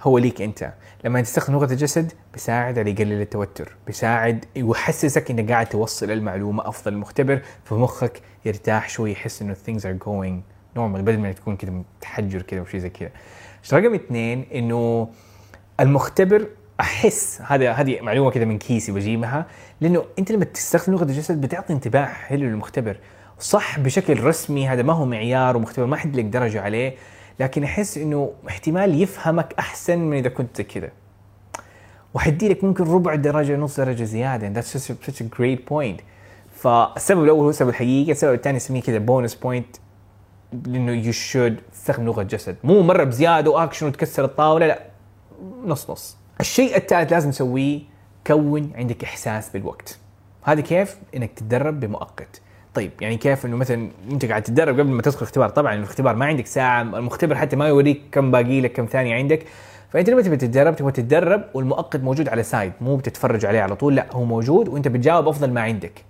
هو 0.00 0.18
ليك 0.18 0.42
أنت 0.42 0.72
لما 1.04 1.20
تستخدم 1.20 1.54
لغة 1.54 1.72
الجسد 1.72 2.12
بيساعد 2.32 2.78
على 2.78 2.90
يقلل 2.90 3.20
التوتر 3.20 3.76
بيساعد 3.86 4.44
يحسسك 4.56 5.30
إنك 5.30 5.50
قاعد 5.52 5.66
توصل 5.66 6.10
المعلومة 6.10 6.68
أفضل 6.68 6.92
للمختبر 6.92 7.40
فمخك 7.64 8.20
يرتاح 8.44 8.88
شوي 8.88 9.12
يحس 9.12 9.42
إنه 9.42 9.54
things 9.54 9.80
are 9.80 10.04
going 10.06 10.57
normal 10.78 11.00
بدل 11.00 11.18
ما 11.18 11.32
تكون 11.32 11.56
كذا 11.56 11.70
متحجر 11.70 12.42
كذا 12.42 12.60
وشي 12.60 12.80
زي 12.80 12.90
كذا 12.90 13.10
رقم 13.72 13.94
اثنين؟ 13.94 14.44
إنه 14.54 15.08
المختبر 15.80 16.46
أحس 16.80 17.42
هذا 17.46 17.72
هذه 17.72 18.00
معلومة 18.00 18.30
كذا 18.30 18.44
من 18.44 18.58
كيسي 18.58 18.92
بجيبها 18.92 19.46
لأنه 19.80 20.04
أنت 20.18 20.32
لما 20.32 20.44
تستخدم 20.44 20.92
لغة 20.92 21.04
الجسد 21.04 21.40
بتعطي 21.40 21.72
انتباه 21.72 22.06
حلو 22.06 22.46
للمختبر. 22.48 22.96
صح 23.38 23.78
بشكل 23.78 24.22
رسمي 24.22 24.68
هذا 24.68 24.82
ما 24.82 24.92
هو 24.92 25.06
معيار 25.06 25.56
ومختبر 25.56 25.86
ما 25.86 25.96
حد 25.96 26.16
لك 26.16 26.24
درجة 26.24 26.60
عليه 26.60 26.94
لكن 27.40 27.64
أحس 27.64 27.98
إنه 27.98 28.32
احتمال 28.48 29.02
يفهمك 29.02 29.54
أحسن 29.58 29.98
من 29.98 30.16
إذا 30.16 30.28
كنت 30.28 30.62
كذا 30.62 30.90
وحدي 32.14 32.48
لك 32.48 32.64
ممكن 32.64 32.84
ربع 32.84 33.14
درجة 33.14 33.56
نص 33.56 33.80
درجة 33.80 34.04
زيادة. 34.04 34.60
That's 34.60 34.66
such 34.66 35.20
a 35.20 35.24
great 35.24 35.70
point. 35.70 36.02
فالسبب 36.54 37.24
الأول 37.24 37.40
هو 37.40 37.50
السبب 37.50 37.68
الحقيقي 37.68 38.12
السبب 38.12 38.34
الثاني 38.34 38.56
أسميه 38.56 38.82
كذا 38.82 38.98
bonus 38.98 39.34
point 39.34 39.76
لأنه 40.52 40.92
you 40.92 41.12
should 41.12 41.60
تستخدم 41.72 42.04
لغة 42.04 42.22
جسد. 42.22 42.56
مو 42.64 42.82
مرة 42.82 43.04
بزيادة 43.04 43.50
واكشن 43.50 43.86
وتكسر 43.86 44.24
الطاولة 44.24 44.66
لا. 44.66 44.82
نص 45.64 45.90
نص. 45.90 46.16
الشيء 46.40 46.76
الثالث 46.76 47.12
لازم 47.12 47.30
تسويه 47.30 47.80
كون 48.26 48.72
عندك 48.74 49.04
إحساس 49.04 49.50
بالوقت. 49.50 49.98
هذا 50.42 50.60
كيف؟ 50.60 50.98
إنك 51.16 51.30
تتدرب 51.32 51.80
بمؤقت. 51.80 52.40
طيب 52.74 52.90
يعني 53.00 53.16
كيف 53.16 53.46
إنه 53.46 53.56
مثلا 53.56 53.90
أنت 54.10 54.24
قاعد 54.24 54.42
تتدرب 54.42 54.80
قبل 54.80 54.90
ما 54.90 55.02
تدخل 55.02 55.18
الاختبار 55.18 55.48
طبعا 55.48 55.74
الاختبار 55.74 56.16
ما 56.16 56.26
عندك 56.26 56.46
ساعة 56.46 56.82
المختبر 56.82 57.34
حتى 57.34 57.56
ما 57.56 57.68
يوريك 57.68 58.02
كم 58.12 58.30
باقي 58.30 58.60
لك 58.60 58.72
كم 58.72 58.86
ثانية 58.86 59.14
عندك. 59.14 59.46
فأنت 59.90 60.10
لما 60.10 60.22
تبي 60.22 60.36
تتدرب 60.36 60.76
تبغى 60.76 60.92
تتدرب 60.92 61.44
والمؤقت 61.54 62.00
موجود 62.00 62.28
على 62.28 62.42
سايد 62.42 62.72
مو 62.80 62.96
بتتفرج 62.96 63.46
عليه 63.46 63.60
على 63.60 63.76
طول 63.76 63.94
لا 63.94 64.06
هو 64.12 64.24
موجود 64.24 64.68
وأنت 64.68 64.88
بتجاوب 64.88 65.28
أفضل 65.28 65.52
ما 65.52 65.60
عندك. 65.60 66.04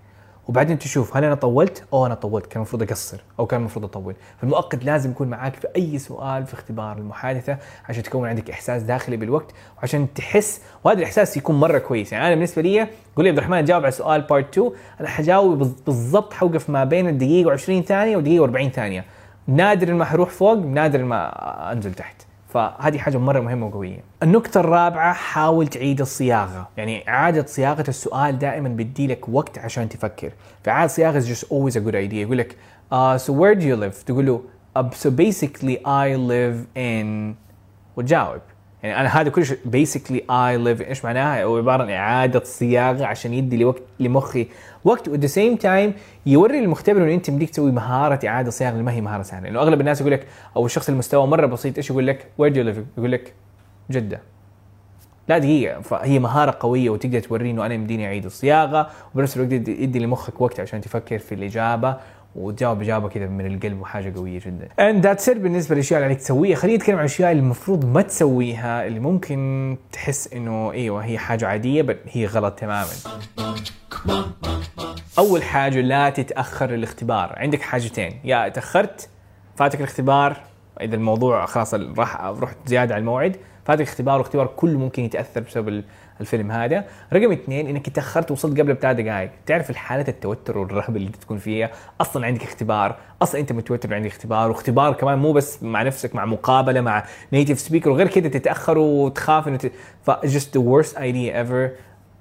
وبعدين 0.48 0.78
تشوف 0.78 1.16
هل 1.16 1.24
أنا 1.24 1.34
طولت؟ 1.34 1.84
أو 1.92 2.06
أنا 2.06 2.14
طولت. 2.14 2.46
كان 2.46 2.56
المفروض 2.56 2.82
أقصر 2.82 3.20
أو 3.38 3.46
كان 3.46 3.60
المفروض 3.60 3.84
أطول، 3.84 4.14
فالمؤقت 4.40 4.84
لازم 4.84 5.10
يكون 5.10 5.28
معاك 5.28 5.54
في 5.56 5.68
أي 5.76 5.98
سؤال 5.98 6.46
في 6.46 6.54
اختبار 6.54 6.98
المحادثة 6.98 7.58
عشان 7.88 8.02
تكون 8.02 8.28
عندك 8.28 8.50
إحساس 8.50 8.82
داخلي 8.82 9.16
بالوقت 9.16 9.54
وعشان 9.78 10.14
تحس 10.14 10.62
وهذا 10.84 10.98
الإحساس 10.98 11.36
يكون 11.36 11.60
مرة 11.60 11.78
كويس، 11.78 12.12
يعني 12.12 12.26
أنا 12.26 12.34
بالنسبة 12.34 12.62
لي 12.62 12.80
قول 13.16 13.24
لي 13.24 13.28
عبد 13.28 13.38
الرحمن 13.38 13.64
جاوب 13.64 13.82
على 13.82 13.92
سؤال 13.92 14.20
بارت 14.20 14.58
2 14.58 14.70
أنا 15.00 15.08
حجاوب 15.08 15.58
بالضبط 15.86 16.32
حوقف 16.32 16.70
ما 16.70 16.84
بين 16.84 17.08
الدقيقة 17.08 17.56
و20 17.56 17.86
ثانية 17.86 18.16
ودقيقه 18.16 18.46
و40 18.46 18.68
ثانية، 18.68 19.04
نادر 19.46 19.94
ما 19.94 20.04
حروح 20.04 20.30
فوق 20.30 20.54
نادر 20.54 21.04
ما 21.04 21.72
أنزل 21.72 21.94
تحت. 21.94 22.27
فهذه 22.58 22.98
حاجة 22.98 23.18
مرة 23.18 23.40
مهمة 23.40 23.66
وقوية. 23.66 24.04
النقطة 24.22 24.60
الرابعة 24.60 25.12
حاول 25.12 25.66
تعيد 25.66 26.00
الصياغة، 26.00 26.68
يعني 26.76 27.08
إعادة 27.08 27.46
صياغة 27.46 27.84
السؤال 27.88 28.38
دائما 28.38 28.68
بيدي 28.68 29.06
لك 29.06 29.28
وقت 29.28 29.58
عشان 29.58 29.88
تفكر. 29.88 30.32
فإعادة 30.64 30.92
صياغة 30.92 31.20
is 31.20 31.24
just 31.24 31.44
always 31.44 31.76
a 31.76 31.80
good 31.80 31.94
idea. 31.94 32.14
يقول 32.14 32.38
لك 32.38 32.56
uh, 32.92 33.18
so 33.18 33.32
where 33.32 33.54
do 33.54 33.64
you 33.64 33.76
live؟ 33.76 34.04
تقول 34.06 34.26
له 34.26 34.42
uh, 34.78 34.82
so 34.82 35.10
basically 35.10 35.78
I 35.84 36.16
live 36.16 36.66
in 36.76 37.34
وتجاوب. 37.96 38.40
يعني 38.82 39.00
أنا 39.00 39.20
هذا 39.20 39.30
كل 39.30 39.46
شيء 39.46 39.56
basically 39.56 40.20
I 40.20 40.64
live 40.66 40.88
إيش 40.88 41.04
معناها؟ 41.04 41.44
هو 41.44 41.56
عبارة 41.56 41.82
عن 41.82 41.90
إعادة 41.90 42.44
صياغة 42.44 43.04
عشان 43.06 43.34
يدي 43.34 43.56
لي 43.56 43.64
وقت 43.64 43.82
لمخي 44.00 44.48
وقت 44.84 45.08
و 45.08 45.12
at 45.12 45.20
the 45.20 45.26
same 45.26 45.56
time 45.56 45.92
يوري 46.26 46.58
المختبر 46.58 47.02
إنه 47.02 47.14
أنت 47.14 47.30
بديك 47.30 47.50
تسوي 47.50 47.72
مهارة 47.72 48.26
إعادة 48.26 48.50
صياغة 48.50 48.72
اللي 48.72 48.82
ما 48.82 48.92
هي 48.92 49.00
مهارة 49.00 49.22
سهلة، 49.22 49.44
لأنه 49.44 49.60
أغلب 49.60 49.80
الناس 49.80 50.00
يقول 50.00 50.12
لك 50.12 50.26
أو 50.56 50.66
الشخص 50.66 50.88
المستوى 50.88 51.26
مرة 51.26 51.46
بسيط 51.46 51.76
إيش 51.76 51.90
يقول 51.90 52.06
لك؟ 52.06 52.26
where 52.38 52.52
do؟ 52.52 52.82
يقول 52.98 53.12
لك 53.12 53.32
جدة. 53.90 54.20
لا 55.28 55.38
دقيقة 55.38 55.80
فهي 55.80 56.18
مهارة 56.18 56.56
قوية 56.60 56.90
وتقدر 56.90 57.20
توريه 57.20 57.50
إنه 57.50 57.66
أنا 57.66 57.74
يمديني 57.74 58.06
أعيد 58.06 58.24
الصياغة 58.24 58.90
وبنفس 59.14 59.36
الوقت 59.36 59.52
يدي 59.52 59.98
لمخك 59.98 60.40
وقت 60.40 60.60
عشان 60.60 60.80
تفكر 60.80 61.18
في 61.18 61.34
الإجابة 61.34 61.96
وتجاوب 62.38 62.82
إجابة 62.82 63.08
كذا 63.08 63.26
من 63.26 63.46
القلب 63.46 63.80
وحاجة 63.80 64.14
قوية 64.16 64.40
جدا. 64.40 64.68
And 64.80 65.04
that's 65.04 65.24
it 65.28 65.38
بالنسبة 65.38 65.74
للأشياء 65.74 65.98
اللي 65.98 66.06
عليك 66.06 66.18
تسويها، 66.18 66.56
خلينا 66.56 66.76
نتكلم 66.76 66.96
عن 66.96 67.00
الأشياء 67.00 67.32
اللي 67.32 67.40
المفروض 67.40 67.84
ما 67.84 68.02
تسويها 68.02 68.86
اللي 68.86 69.00
ممكن 69.00 69.76
تحس 69.92 70.32
إنه 70.32 70.72
أيوه 70.72 71.04
هي 71.04 71.18
حاجة 71.18 71.46
عادية 71.46 71.82
بس 71.82 71.96
هي 72.08 72.26
غلط 72.26 72.58
تماما. 72.58 72.90
أول 75.18 75.42
حاجة 75.42 75.80
لا 75.80 76.10
تتأخر 76.10 76.70
للاختبار، 76.70 77.34
عندك 77.36 77.62
حاجتين، 77.62 78.20
يا 78.24 78.48
تأخرت 78.48 79.08
فاتك 79.56 79.78
الاختبار. 79.78 80.36
إذا 80.80 80.94
الموضوع 80.94 81.46
خلاص 81.46 81.74
راح 81.74 82.24
رحت 82.24 82.56
زيادة 82.66 82.94
على 82.94 83.00
الموعد. 83.00 83.36
فاتك 83.64 83.82
اختبار 83.82 84.18
واختبار 84.18 84.46
كله 84.46 84.78
ممكن 84.78 85.02
يتأثر 85.02 85.40
بسبب 85.40 85.84
الفيلم 86.20 86.50
هذا. 86.50 86.84
رقم 87.12 87.32
اثنين 87.32 87.66
إنك 87.66 87.88
تأخرت 87.88 88.30
وصلت 88.30 88.60
قبل 88.60 88.74
بثلاث 88.74 88.96
دقائق. 88.96 89.30
تعرف 89.46 89.70
الحالة 89.70 90.08
التوتر 90.08 90.58
والرهبه 90.58 90.96
اللي 90.96 91.08
تكون 91.08 91.38
فيها؟ 91.38 91.70
أصلا 92.00 92.26
عندك 92.26 92.42
اختبار. 92.42 92.96
أصلا 93.22 93.40
أنت 93.40 93.52
متوتر 93.52 93.94
عندك 93.94 94.10
اختبار 94.10 94.50
واختبار 94.50 94.92
كمان 94.92 95.18
مو 95.18 95.32
بس 95.32 95.62
مع 95.62 95.82
نفسك 95.82 96.14
مع 96.14 96.24
مقابلة 96.24 96.80
مع 96.80 97.04
native 97.32 97.60
speaker 97.60 97.90
وغير 97.90 98.08
كده 98.08 98.28
تتأخر 98.28 98.78
وتخاف 98.78 99.48
إنه 99.48 99.56
ت... 99.56 99.72
ف 100.02 100.10
just 100.10 100.58
the 100.58 100.62
worst 100.62 100.94
idea 100.94 101.32
ever 101.46 101.70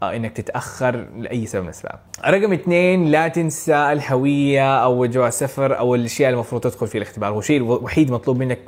آه، 0.03 0.15
إنك 0.15 0.37
تتأخر 0.37 1.07
لأي 1.17 1.45
سبب 1.45 1.61
من 1.61 1.67
الأسباب. 1.67 1.99
رقم 2.27 2.53
اثنين 2.53 3.05
لا 3.05 3.27
تنسى 3.27 3.75
الهوية 3.75 4.83
أو 4.83 5.05
جواز 5.05 5.33
سفر 5.33 5.79
أو 5.79 5.95
الأشياء 5.95 6.29
اللي 6.29 6.35
المفروض 6.35 6.61
تدخل 6.61 6.87
في 6.87 6.97
الاختبار، 6.97 7.31
هو 7.31 7.39
الشيء 7.39 7.57
الوحيد 7.57 8.11
مطلوب 8.11 8.37
منك 8.37 8.59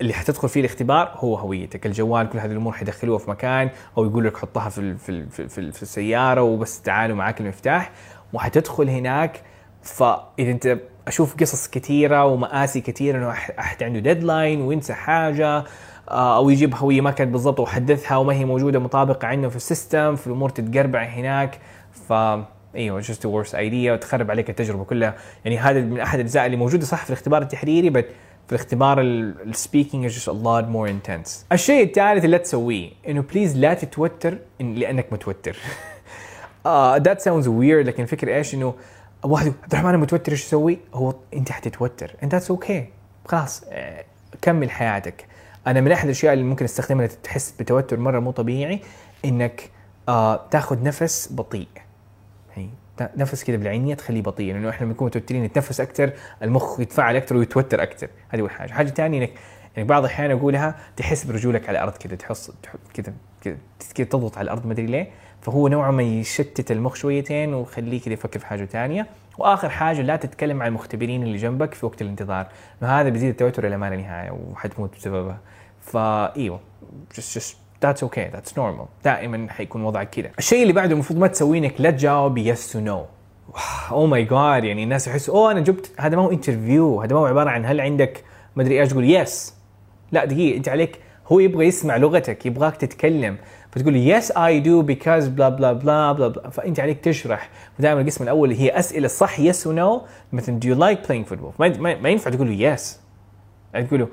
اللي 0.00 0.12
حتدخل 0.12 0.48
فيه 0.48 0.60
الاختبار 0.60 1.12
هو 1.14 1.36
هويتك، 1.36 1.86
الجوال 1.86 2.28
كل 2.28 2.38
هذه 2.38 2.50
الأمور 2.50 2.72
حيدخلوها 2.72 3.18
في 3.18 3.30
مكان 3.30 3.70
أو 3.98 4.04
يقول 4.04 4.24
لك 4.24 4.36
حطها 4.36 4.68
في 4.68 4.96
في 4.96 5.26
في, 5.30 5.48
في, 5.48 5.82
السيارة 5.82 6.42
وبس 6.42 6.82
تعالوا 6.82 7.16
معاك 7.16 7.40
المفتاح 7.40 7.90
وحتدخل 8.32 8.88
هناك. 8.88 9.42
فإذا 9.82 10.50
أنت 10.50 10.78
أشوف 11.08 11.36
قصص 11.36 11.68
كثيرة 11.68 12.24
ومآسي 12.24 12.80
كثيرة 12.80 13.18
إنه 13.18 13.30
أحد 13.58 13.82
عنده 13.82 14.00
deadline 14.00 14.60
وينسى 14.60 14.94
حاجة 14.94 15.64
آه، 16.08 16.36
أو 16.36 16.50
يجيب 16.50 16.74
هوية 16.74 17.00
ما 17.00 17.10
كانت 17.10 17.32
بالضبط 17.32 17.60
وحدثها 17.60 18.16
وما 18.16 18.32
هي 18.32 18.44
موجودة 18.44 18.78
مطابقة 18.78 19.28
عنده 19.28 19.48
في 19.48 19.56
ال 19.56 19.65
system 19.65 20.16
في 20.16 20.26
الأمور 20.26 20.48
تتقربع 20.50 21.02
هناك. 21.02 21.58
ف 22.08 22.12
إيوه 22.74 23.02
the 23.02 23.46
worst 23.46 23.52
idea 23.52 23.92
وتخرب 23.92 24.30
عليك 24.30 24.50
التجربة 24.50 24.84
كلها. 24.84 25.14
يعني 25.44 25.58
هذا 25.58 25.80
من 25.80 26.00
أحد 26.00 26.18
الأجزاء 26.18 26.46
اللي 26.46 26.56
موجودة 26.56 26.84
صح 26.84 27.04
في 27.04 27.10
الاختبار 27.10 27.42
التحريري 27.42 27.90
بس 27.90 28.04
في 28.46 28.52
الاختبار 28.52 29.00
ال 29.00 29.13
speaking 29.13 30.18
is 30.18 30.22
a 30.22 30.32
lot 30.32 30.64
more 30.64 30.88
intense. 30.88 31.30
الشيء 31.52 31.84
الثالث 31.84 32.24
اللي 32.24 32.38
تسويه 32.38 32.90
إنه 33.08 33.22
please 33.22 33.56
لا 33.56 33.74
تتوتر 33.74 34.38
إن 34.60 34.74
لأنك 34.74 35.12
متوتر. 35.12 35.56
that 37.04 37.18
sounds 37.18 37.46
weird 37.46 37.86
لكن 37.86 38.02
الفكرة 38.02 38.34
إيش؟ 38.34 38.54
إنه 38.54 38.74
واحد 39.22 39.46
عبد 39.46 39.72
الرحمن 39.72 39.98
متوتر 39.98 40.32
إيش 40.32 40.44
أسوي؟ 40.44 40.78
هو 40.94 41.14
أنت 41.34 41.52
حتتوتر. 41.52 42.10
And 42.22 42.28
that's 42.28 42.56
okay. 42.56 42.82
خلاص 43.26 43.64
آه، 43.68 44.04
كمل 44.42 44.70
حياتك. 44.70 45.26
أنا 45.66 45.80
من 45.80 45.92
أحد 45.92 46.04
الأشياء 46.04 46.32
اللي 46.32 46.44
ممكن 46.44 46.64
أستخدمها 46.64 47.06
تحس 47.06 47.50
بتوتر 47.50 47.98
مرة 47.98 48.18
مو 48.18 48.30
طبيعي 48.30 48.80
إنك 49.24 49.70
آه 50.08 50.46
تاخذ 50.50 50.82
نفس 50.82 51.28
بطيء. 51.32 51.68
نفس 53.16 53.44
كده 53.44 53.56
بالعينية 53.56 53.94
تخليه 53.94 54.22
بطيء 54.22 54.52
لأنه 54.52 54.70
إحنا 54.70 54.86
بنكون 54.86 55.06
متوترين 55.06 55.44
نتنفس 55.44 55.80
أكثر 55.80 56.12
المخ 56.42 56.80
يتفاعل 56.80 57.16
أكثر 57.16 57.36
ويتوتر 57.36 57.82
أكثر 57.82 58.08
هذه 58.28 58.40
أول 58.40 58.50
حاجة. 58.50 58.72
حاجة 58.72 58.88
ثانية 58.88 59.18
انك 59.18 59.32
يعني 59.76 59.88
بعض 59.88 60.04
الأحيان 60.04 60.30
أقولها 60.30 60.74
تحس 60.96 61.24
برجولك 61.24 61.68
على 61.68 61.78
الأرض 61.78 61.96
كده 61.96 62.16
تحس 62.16 62.52
كده 62.94 63.14
كده 63.94 64.08
تضغط 64.08 64.38
على 64.38 64.44
الأرض 64.44 64.66
ما 64.66 64.72
أدري 64.72 64.86
ليه. 64.86 65.10
فهو 65.42 65.68
نوعا 65.68 65.90
ما 65.90 66.02
يشتت 66.02 66.70
المخ 66.72 66.94
شويتين 66.94 67.54
ويخليه 67.54 68.00
كده 68.00 68.14
يفكر 68.14 68.38
في 68.38 68.46
حاجة 68.46 68.64
ثانية. 68.64 69.06
وآخر 69.38 69.68
حاجة 69.68 70.00
لا 70.02 70.16
تتكلم 70.16 70.56
مع 70.56 70.66
المختبرين 70.66 71.22
اللي 71.22 71.36
جنبك 71.36 71.74
في 71.74 71.86
وقت 71.86 72.02
الانتظار 72.02 72.46
هذا 72.80 73.08
بيزيد 73.08 73.28
التوتر 73.28 73.66
إلى 73.66 73.76
ما 73.76 73.90
لا 73.90 73.96
نهاية 73.96 74.30
وحتموت 74.30 74.96
بسببها. 74.96 75.38
فايوه 75.80 76.60
just 77.14 77.38
just 77.38 77.63
that's 77.84 78.02
okay 78.02 78.36
that's 78.36 78.52
normal. 78.56 78.86
دائما 79.04 79.46
حيكون 79.50 79.84
وضعك 79.84 80.10
كذا 80.10 80.30
الشيء 80.38 80.62
اللي 80.62 80.72
بعده 80.72 80.92
المفروض 80.92 81.18
ما 81.18 81.26
تسويه 81.26 81.58
انك 81.58 81.74
لا 81.78 81.90
تجاوب 81.90 82.38
yes 82.38 82.76
no 82.76 83.04
أو 83.90 84.06
my 84.06 84.24
God 84.24 84.64
يعني 84.64 84.84
الناس 84.84 85.06
يحسوا 85.08 85.34
oh 85.34 85.50
أنا 85.52 85.60
جبت 85.60 85.90
هذا 85.98 86.16
ما 86.16 86.22
هو 86.22 86.30
interview 86.30 87.02
هذا 87.02 87.14
ما 87.14 87.20
هو 87.20 87.26
عبارة 87.26 87.50
عن 87.50 87.64
هل 87.64 87.80
عندك 87.80 88.24
ما 88.56 88.62
أدري 88.62 88.80
إيش. 88.80 88.88
تقول 88.88 89.10
yes 89.10 89.54
لا 90.12 90.24
دقيقة 90.24 90.56
أنت 90.56 90.68
عليك 90.68 90.98
هو 91.26 91.40
يبغى 91.40 91.66
يسمع 91.66 91.96
لغتك 91.96 92.46
يبغاك 92.46 92.76
تتكلم. 92.76 93.36
فتقول 93.70 93.96
yes 93.96 94.30
I 94.30 94.60
do 94.60 94.82
because 94.82 95.28
blah 95.28 95.48
blah 95.48 95.72
blah 95.72 96.12
blah 96.12 96.28
blah 96.28 96.50
فأنت 96.50 96.80
عليك 96.80 97.00
تشرح. 97.00 97.50
ودائما 97.78 98.00
القسم 98.00 98.24
الأول 98.24 98.52
هي 98.52 98.78
أسئلة 98.78 99.08
صح 99.08 99.40
yes 99.40 99.66
و 99.66 99.78
no 99.78 100.02
مثلا 100.32 100.60
like 100.60 101.06
playing 101.06 101.32
football? 101.32 101.60
ما, 101.60 101.68
ما, 101.68 102.00
ما 102.00 102.08
ينفع 102.08 102.30
تقول 102.30 102.46
له 102.46 102.54
yes 102.54 103.00
يعني 103.74 103.86
تقول 103.86 104.00
له 104.00 104.08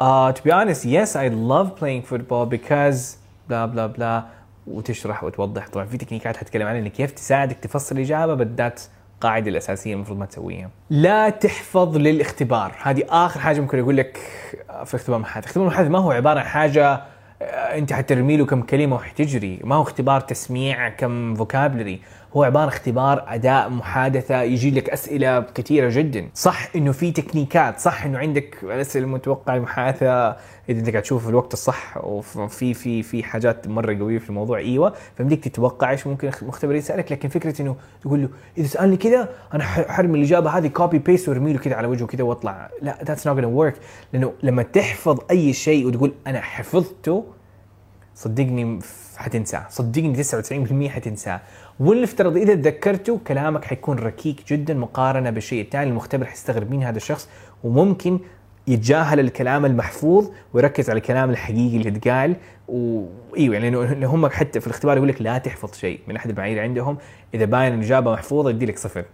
uh, 0.00 0.32
to 0.32 0.42
be 0.42 0.50
honest 0.50 0.84
yes 0.84 1.16
I 1.16 1.28
love 1.28 1.68
playing 1.80 2.02
football 2.02 2.46
because 2.46 3.16
blah 3.48 3.66
blah 3.66 3.86
blah 3.86 4.24
وتشرح 4.66 5.24
وتوضح. 5.24 5.68
طبعا 5.68 5.84
في 5.84 5.96
تكنيكات 5.96 6.36
حتكلم 6.36 6.66
عنها 6.66 6.88
كيف 6.88 7.10
تساعدك 7.10 7.56
تفصل 7.56 7.96
الإجابة 7.96 8.34
بالذات 8.34 8.80
القاعده 9.14 9.50
الأساسية 9.50 9.94
المفروض 9.94 10.18
ما 10.18 10.26
تسويها. 10.26 10.70
لا 10.90 11.30
تحفظ 11.30 11.96
للاختبار، 11.96 12.74
هذه 12.82 13.04
آخر 13.08 13.40
حاجة 13.40 13.60
ممكن 13.60 13.78
أقول 13.78 13.96
لك 13.96 14.16
في 14.84 14.94
اختبار 14.94 15.18
محادثة، 15.18 15.48
اختبار 15.48 15.66
محادثة 15.66 15.90
ما 15.90 15.98
هو 15.98 16.10
عبارة 16.10 16.40
عن 16.40 16.46
حاجة 16.46 17.02
آه، 17.42 17.78
أنت 17.78 17.92
حترمي 17.92 18.36
له 18.36 18.46
كم 18.46 18.62
كلمة 18.62 18.96
وحتجري. 18.96 19.60
ما 19.64 19.74
هو 19.74 19.82
اختبار 19.82 20.20
تسميع 20.20 20.88
كم 20.88 21.34
vocabulary 21.34 22.00
هو 22.36 22.42
عبارة 22.42 22.68
اختبار 22.68 23.24
اداء 23.28 23.68
محادثة 23.68 24.42
يجي 24.42 24.70
لك 24.70 24.90
أسئلة 24.90 25.40
كثيرة 25.40 25.90
جدا. 25.92 26.28
صح 26.34 26.68
إنه 26.76 26.92
في 26.92 27.12
تكنيكات 27.12 27.80
صح 27.80 28.04
إنه 28.04 28.18
عندك 28.18 28.56
الأسئلة 28.62 29.04
المتوقعة 29.04 29.56
المحادثه 29.56 30.36
إذا 30.68 30.78
أنت 30.80 30.90
قاعد 30.90 31.02
تشوف 31.02 31.22
في 31.22 31.28
الوقت 31.28 31.52
الصح 31.52 32.04
وفي 32.04 32.74
في 32.74 33.02
في 33.02 33.22
حاجات 33.22 33.68
مرة 33.68 33.98
قوية 33.98 34.18
في 34.18 34.28
الموضوع. 34.28 34.58
أيوه 34.58 34.94
فبدك 35.18 35.38
تتوقع 35.38 35.90
إيش 35.90 36.06
ممكن 36.06 36.30
المختبر 36.42 36.74
يسألك. 36.74 37.12
لكن 37.12 37.28
فكرة 37.28 37.62
إنه 37.62 37.76
تقول 38.02 38.22
له 38.22 38.28
إذا 38.58 38.66
سألني 38.66 38.96
كذا 38.96 39.28
أنا 39.54 39.64
حرمي 39.64 40.18
الإجابة 40.18 40.50
هذه 40.50 40.66
copy 40.66 40.98
paste 40.98 41.28
وارمي 41.28 41.52
له 41.52 41.58
كذا 41.58 41.74
على 41.74 41.86
وجهه 41.86 42.06
كذا 42.06 42.22
واطلع. 42.22 42.70
لا 42.82 42.98
that's 43.04 43.26
not 43.26 43.44
work 43.44 43.74
لأنه 44.12 44.32
لما 44.42 44.62
تحفظ 44.62 45.18
أي 45.30 45.52
شيء 45.52 45.86
وتقول 45.86 46.12
أنا 46.26 46.40
حفظته 46.40 47.24
صدقني 48.14 48.78
حتنساه. 49.16 49.66
صدقني 49.70 50.24
99% 50.24 50.88
حتنساه. 50.88 51.40
ولنفترض 51.82 52.36
إذا 52.36 52.54
تذكرته 52.54 53.20
كلامك 53.26 53.64
حيكون 53.64 53.98
ركيك 53.98 54.42
جدا 54.48 54.74
مقارنة 54.74 55.30
بالشيء 55.30 55.62
الثاني 55.62 55.90
المختبر 55.90 56.26
حيستغرب 56.26 56.70
مين 56.70 56.82
هذا 56.82 56.96
الشخص 56.96 57.28
وممكن 57.64 58.18
يتجاهل 58.66 59.20
الكلام 59.20 59.66
المحفوظ 59.66 60.28
ويركز 60.52 60.90
على 60.90 60.96
الكلام 60.96 61.30
الحقيقي 61.30 61.76
اللي 61.76 61.88
اتقال 61.88 62.36
وايوه 62.68 63.54
يعني 63.54 63.70
لأنه 63.70 64.06
هم 64.06 64.26
حتى 64.26 64.60
في 64.60 64.66
الاختبار 64.66 64.96
يقول 64.96 65.08
لك 65.08 65.22
لا 65.22 65.38
تحفظ 65.38 65.74
شيء 65.74 66.00
من 66.08 66.16
أحد 66.16 66.30
المعايير 66.30 66.62
عندهم. 66.62 66.98
إذا 67.34 67.44
باين 67.44 67.74
الاجابه 67.74 68.12
محفوظة 68.12 68.50
يدي 68.50 68.66
لك 68.66 68.78
صفر. 68.78 69.04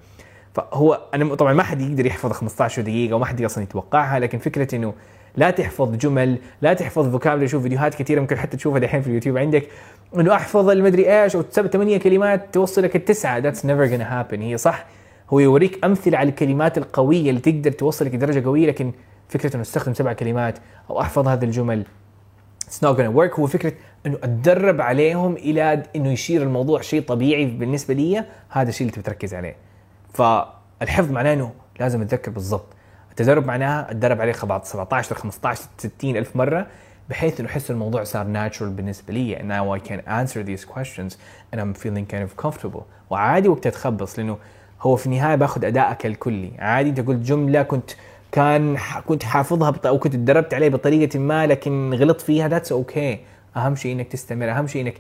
فهو 0.55 1.01
أنا 1.15 1.35
طبعا 1.35 1.53
ما 1.53 1.63
حد 1.63 1.81
يقدر 1.81 2.07
يحفظ 2.07 2.33
15 2.33 2.83
دقيقة 2.83 3.15
وما 3.15 3.27
حد 3.27 3.43
أصلا 3.43 3.65
يتوقعها 3.65 4.19
لكن 4.19 4.39
فكرة 4.39 4.75
إنه 4.75 4.95
لا 5.37 5.51
تحفظ 5.51 5.97
جمل 5.97 6.39
لا 6.63 6.75
تحفظ 6.75 7.11
vocabulary 7.11 7.49
شوف 7.49 7.63
فيديوهات 7.63 7.95
كثيرة 7.95 8.21
ممكن 8.21 8.39
حتى 8.39 8.57
تشوفها 8.57 8.79
دحين 8.79 9.03
في 9.03 9.09
اليوتيوب 9.09 9.39
عندك. 9.39 9.69
إنه 10.17 10.35
أحفظ 10.35 10.69
المدري 10.69 11.23
إيش 11.23 11.37
أو 11.37 11.43
ثمانية 11.43 11.99
كلمات 11.99 12.55
توصلك 12.55 12.97
التسعة. 12.97 13.39
that's 13.39 13.67
never 13.67 13.89
gonna 13.89 14.03
happen 14.03 14.43
هي 14.43 14.57
صح. 14.57 14.87
هو 15.31 15.41
يوريك 15.41 15.85
أمثلة 15.85 16.19
على 16.19 16.29
الكلمات 16.29 16.79
القوية 16.79 17.31
اللي 17.31 17.41
تقدر 17.41 17.71
توصلك 17.71 18.15
لدرجه 18.15 18.45
قوية 18.45 18.67
لكن 18.67 18.93
فكرة 19.29 19.55
إنه 19.55 19.63
أستخدم 19.63 19.95
سبع 19.95 20.13
كلمات 20.13 20.59
أو 20.91 21.01
أحفظ 21.01 21.29
هذه 21.29 21.45
الجمل 21.45 21.85
it's 22.67 22.85
not 22.85 22.99
gonna 22.99 23.01
work 23.01 23.39
هو 23.39 23.47
فكرة 23.47 23.73
إنه 24.07 24.19
أتدرب 24.23 24.81
عليهم 24.81 25.37
إلى 25.37 25.83
إنه 25.97 26.13
يصير 26.13 26.43
الموضوع 26.43 26.81
شيء 26.81 27.03
طبيعي 27.03 27.45
بالنسبة 27.45 27.95
لي. 27.95 28.25
هذا 28.49 28.69
الشيء 28.69 28.87
اللي 28.87 28.93
تبي 28.93 29.03
تركز 29.03 29.35
عليه. 29.35 29.57
فالحفظ 30.15 31.11
معناه 31.11 31.35
إنه 31.35 31.53
لازم 31.81 32.03
أتذكر 32.03 32.31
بالضبط. 32.31 32.67
التدرب 33.21 33.47
معناها 33.47 33.91
اتدرب 33.91 34.21
عليه 34.21 34.33
خبط 34.33 34.65
17 34.65 35.15
15 35.15 35.63
60 35.79 36.17
ألف 36.17 36.37
مرة 36.37 36.67
بحيث 37.11 37.41
إنه 37.41 37.49
احس 37.49 37.71
الموضوع 37.71 38.05
صار 38.05 38.27
natural 38.27 38.71
بالنسبة 38.71 39.13
لي. 39.15 39.37
And 39.37 39.43
now 39.43 39.81
I 39.81 39.89
can 39.89 40.01
answer 40.09 40.43
these 40.43 40.65
questions 40.65 41.17
and 41.53 41.61
I'm 41.61 41.75
feeling 41.75 42.07
kind 42.07 42.23
of 42.23 42.47
comfortable. 42.47 42.83
وعادي 43.11 43.49
وقتها 43.49 43.71
تخبص 43.71 44.19
لأنه 44.19 44.39
هو 44.81 44.97
في 44.97 45.07
النهاية 45.07 45.35
باخذ 45.35 45.65
ادائك 45.65 46.07
الكلي 46.07 46.51
عادي 46.59 46.91
أنت 46.91 47.01
قلت 47.01 47.19
جملة 47.19 47.63
كنت 47.63 47.91
كان 48.33 48.77
كنت 49.07 49.23
حافظها 49.23 49.71
بط... 49.71 49.87
أو 49.87 49.99
كنت 49.99 50.13
تدربت 50.13 50.55
عليه 50.55 50.69
بطريقة 50.69 51.19
ما 51.19 51.47
لكن 51.47 51.95
غلطت 51.95 52.21
فيها 52.21 52.49
that's 52.49 52.73
okay 52.73 53.17
okay. 53.17 53.19
أهم 53.57 53.77
شيء 53.77 53.93
إنك 53.93 54.09
تستمر 54.09 54.51
أهم 54.51 54.67
شيء 54.67 54.83
إنك 54.83 54.95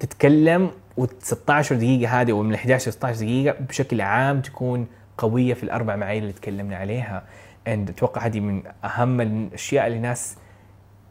تتكلم 0.00 0.70
و16 1.00 1.72
دقيقة 1.72 2.20
هذه 2.20 2.32
ومن 2.32 2.54
11 2.54 2.90
ل 2.90 2.92
16 2.92 3.20
دقيقة 3.20 3.56
بشكل 3.60 4.00
عام 4.00 4.40
تكون 4.40 4.86
قوية 5.20 5.54
في 5.54 5.62
الأربع 5.62 5.96
معايير 5.96 6.22
اللي 6.22 6.32
تكلمنا 6.32 6.76
عليها. 6.76 7.22
And 7.66 7.90
أتوقع 7.90 8.26
هذه 8.26 8.40
من 8.40 8.62
أهم 8.84 9.20
الأشياء 9.20 9.86
اللي 9.86 9.96
الناس 9.96 10.36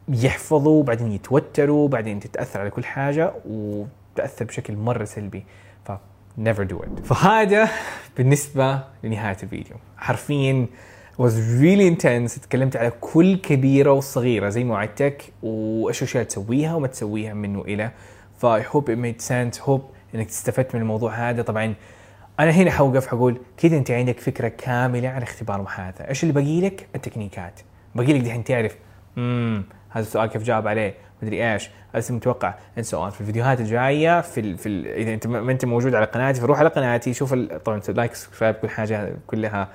يحفظوا 0.08 0.82
بعدين 0.82 1.12
يتوتروا 1.12 1.88
بعدين 1.88 2.20
تتأثر 2.20 2.60
على 2.60 2.70
كل 2.70 2.84
حاجة 2.84 3.32
وتأثر 3.48 4.44
بشكل 4.44 4.76
مرة 4.76 5.04
سلبي. 5.04 5.44
ف 5.84 5.92
never 6.38 6.64
do 6.72 6.76
it. 6.76 7.02
فهذا 7.04 7.68
بالنسبة 8.16 8.80
لنهاية 9.04 9.36
الفيديو. 9.42 9.76
حرفيا 9.96 10.66
was 11.18 11.32
really 11.60 11.96
intense. 11.96 12.40
تكلمت 12.40 12.76
على 12.76 12.92
كل 13.00 13.36
كبيرة 13.36 13.92
وصغيرة 13.92 14.48
زي 14.48 14.64
ما 14.64 14.74
وعدتك 14.74 15.32
وإيش 15.42 16.02
الأشياء 16.02 16.24
تسويها 16.24 16.74
وما 16.74 16.86
تسويها 16.86 17.34
منه 17.34 17.60
إلى. 17.60 17.90
ف 18.38 18.46
I 18.46 18.62
hope 18.72 18.88
it 18.88 18.98
made 18.98 19.22
sense. 19.22 19.60
Hope 19.66 19.82
إنك 20.14 20.28
استفدت 20.28 20.74
من 20.74 20.80
الموضوع 20.80 21.30
هذا. 21.30 21.42
طبعا 21.42 21.74
أنا 22.40 22.50
هنا 22.50 22.70
حوقف 22.70 23.06
حقول 23.06 23.40
كذا 23.56 23.76
أنت 23.76 23.90
عندك 23.90 24.20
فكرة 24.20 24.48
كاملة 24.48 25.08
عن 25.08 25.22
اختبار 25.22 25.62
محادثة. 25.62 26.08
إيش 26.08 26.22
اللي 26.22 26.34
باقي 26.34 26.60
لك؟ 26.60 26.86
التكنيكات. 26.94 27.60
باقي 27.94 28.12
لك 28.12 28.20
دحين 28.20 28.44
تعرف 28.44 28.76
امم 29.18 29.64
هذا 29.90 30.02
السؤال 30.04 30.28
كيف 30.30 30.42
جاوب 30.42 30.68
عليه؟ 30.68 30.94
مدري 31.22 31.52
إيش؟ 31.52 31.70
هذا 31.94 32.14
متوقع؟ 32.14 32.54
so 32.78 32.82
on. 32.82 33.08
في 33.08 33.20
الفيديوهات 33.20 33.60
الجاية 33.60 34.20
في 34.20 34.40
ال 34.40 34.58
في 34.58 34.68
ال 34.68 34.86
إذا 34.86 35.14
أنت 35.14 35.26
ما 35.26 35.52
أنت 35.52 35.64
موجود 35.64 35.94
على 35.94 36.06
قناتي 36.06 36.40
فروح 36.40 36.58
على 36.58 36.68
قناتي 36.68 37.14
شوف 37.14 37.32
ال- 37.32 37.62
طبعا 37.64 37.80
like 37.88 38.14
subscribe 38.14 38.54
كل 38.54 38.68
حاجة 38.68 39.12
كلها 39.26 39.68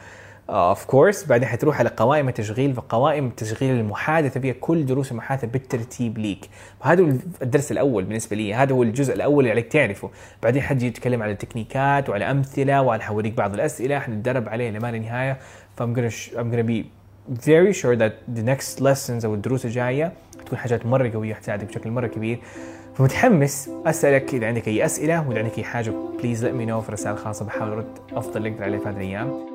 of 0.49 0.85
course 0.85 1.25
بعدين 1.25 1.47
حتروح 1.47 1.79
على 1.79 1.89
قوائم 1.97 2.27
التشغيل 2.27 2.73
فقوائم 2.73 3.29
تشغيل 3.29 3.79
المحادثة 3.79 4.39
فيها 4.39 4.53
كل 4.53 4.85
دروس 4.85 5.11
المحادثة 5.11 5.47
بالترتيب 5.47 6.17
ليك. 6.17 6.49
فهذا 6.79 7.03
هو 7.03 7.07
الدرس 7.41 7.71
الأول 7.71 8.03
بالنسبة 8.03 8.35
لي 8.35 8.53
هذا 8.53 8.73
هو 8.73 8.83
الجزء 8.83 9.13
الأول 9.13 9.39
اللي 9.39 9.51
عليك 9.51 9.67
تعرفه. 9.67 10.09
بعدين 10.43 10.61
حجي 10.61 10.87
أتكلم 10.87 11.23
على 11.23 11.31
التكنيكات 11.31 12.09
وعلى 12.09 12.31
أمثلة 12.31 12.81
وعلى 12.81 13.03
حوريك 13.03 13.33
بعض 13.33 13.53
الأسئلة 13.53 13.99
حنتدرب 13.99 14.49
عليه 14.49 14.71
إلى 14.71 14.84
ما 14.84 14.91
لا 14.91 14.99
نهاية 14.99 15.37
ف 15.77 15.82
I'm 15.82 15.95
gonna 15.95 16.13
I'm 16.35 16.51
gonna 16.51 16.67
be 16.67 16.85
very 17.45 17.73
sure 17.73 17.95
that 17.95 18.13
the 18.37 18.43
next 18.43 18.81
lessons 18.81 19.25
أو 19.25 19.33
الدروس 19.33 19.65
الجاية 19.65 20.13
تكون 20.45 20.57
حاجات 20.57 20.85
مرة 20.85 21.09
قوية 21.13 21.33
حتساعدك 21.33 21.67
بشكل 21.67 21.91
مرة 21.91 22.07
كبير. 22.07 22.39
فمتحمس 22.95 23.69
أسألك 23.85 24.33
إذا 24.33 24.47
عندك 24.47 24.67
أي 24.67 24.85
أسئلة 24.85 25.27
وإذا 25.27 25.39
عندك 25.39 25.57
أي 25.57 25.63
حاجة 25.63 25.93
please 26.19 26.45
let 26.45 26.49
me 26.49 26.69
know. 26.69 26.85
في 26.85 26.91
رسائل 26.91 27.17
خاصة 27.17 27.45
بحاول 27.45 27.71
أرد 27.71 27.97
أفضل 28.13 28.37
اللي 28.37 28.49
أقدر 28.49 28.63
عليه 28.63 28.77
في 28.77 28.89
هذه 28.89 28.95
الأيام. 28.95 29.54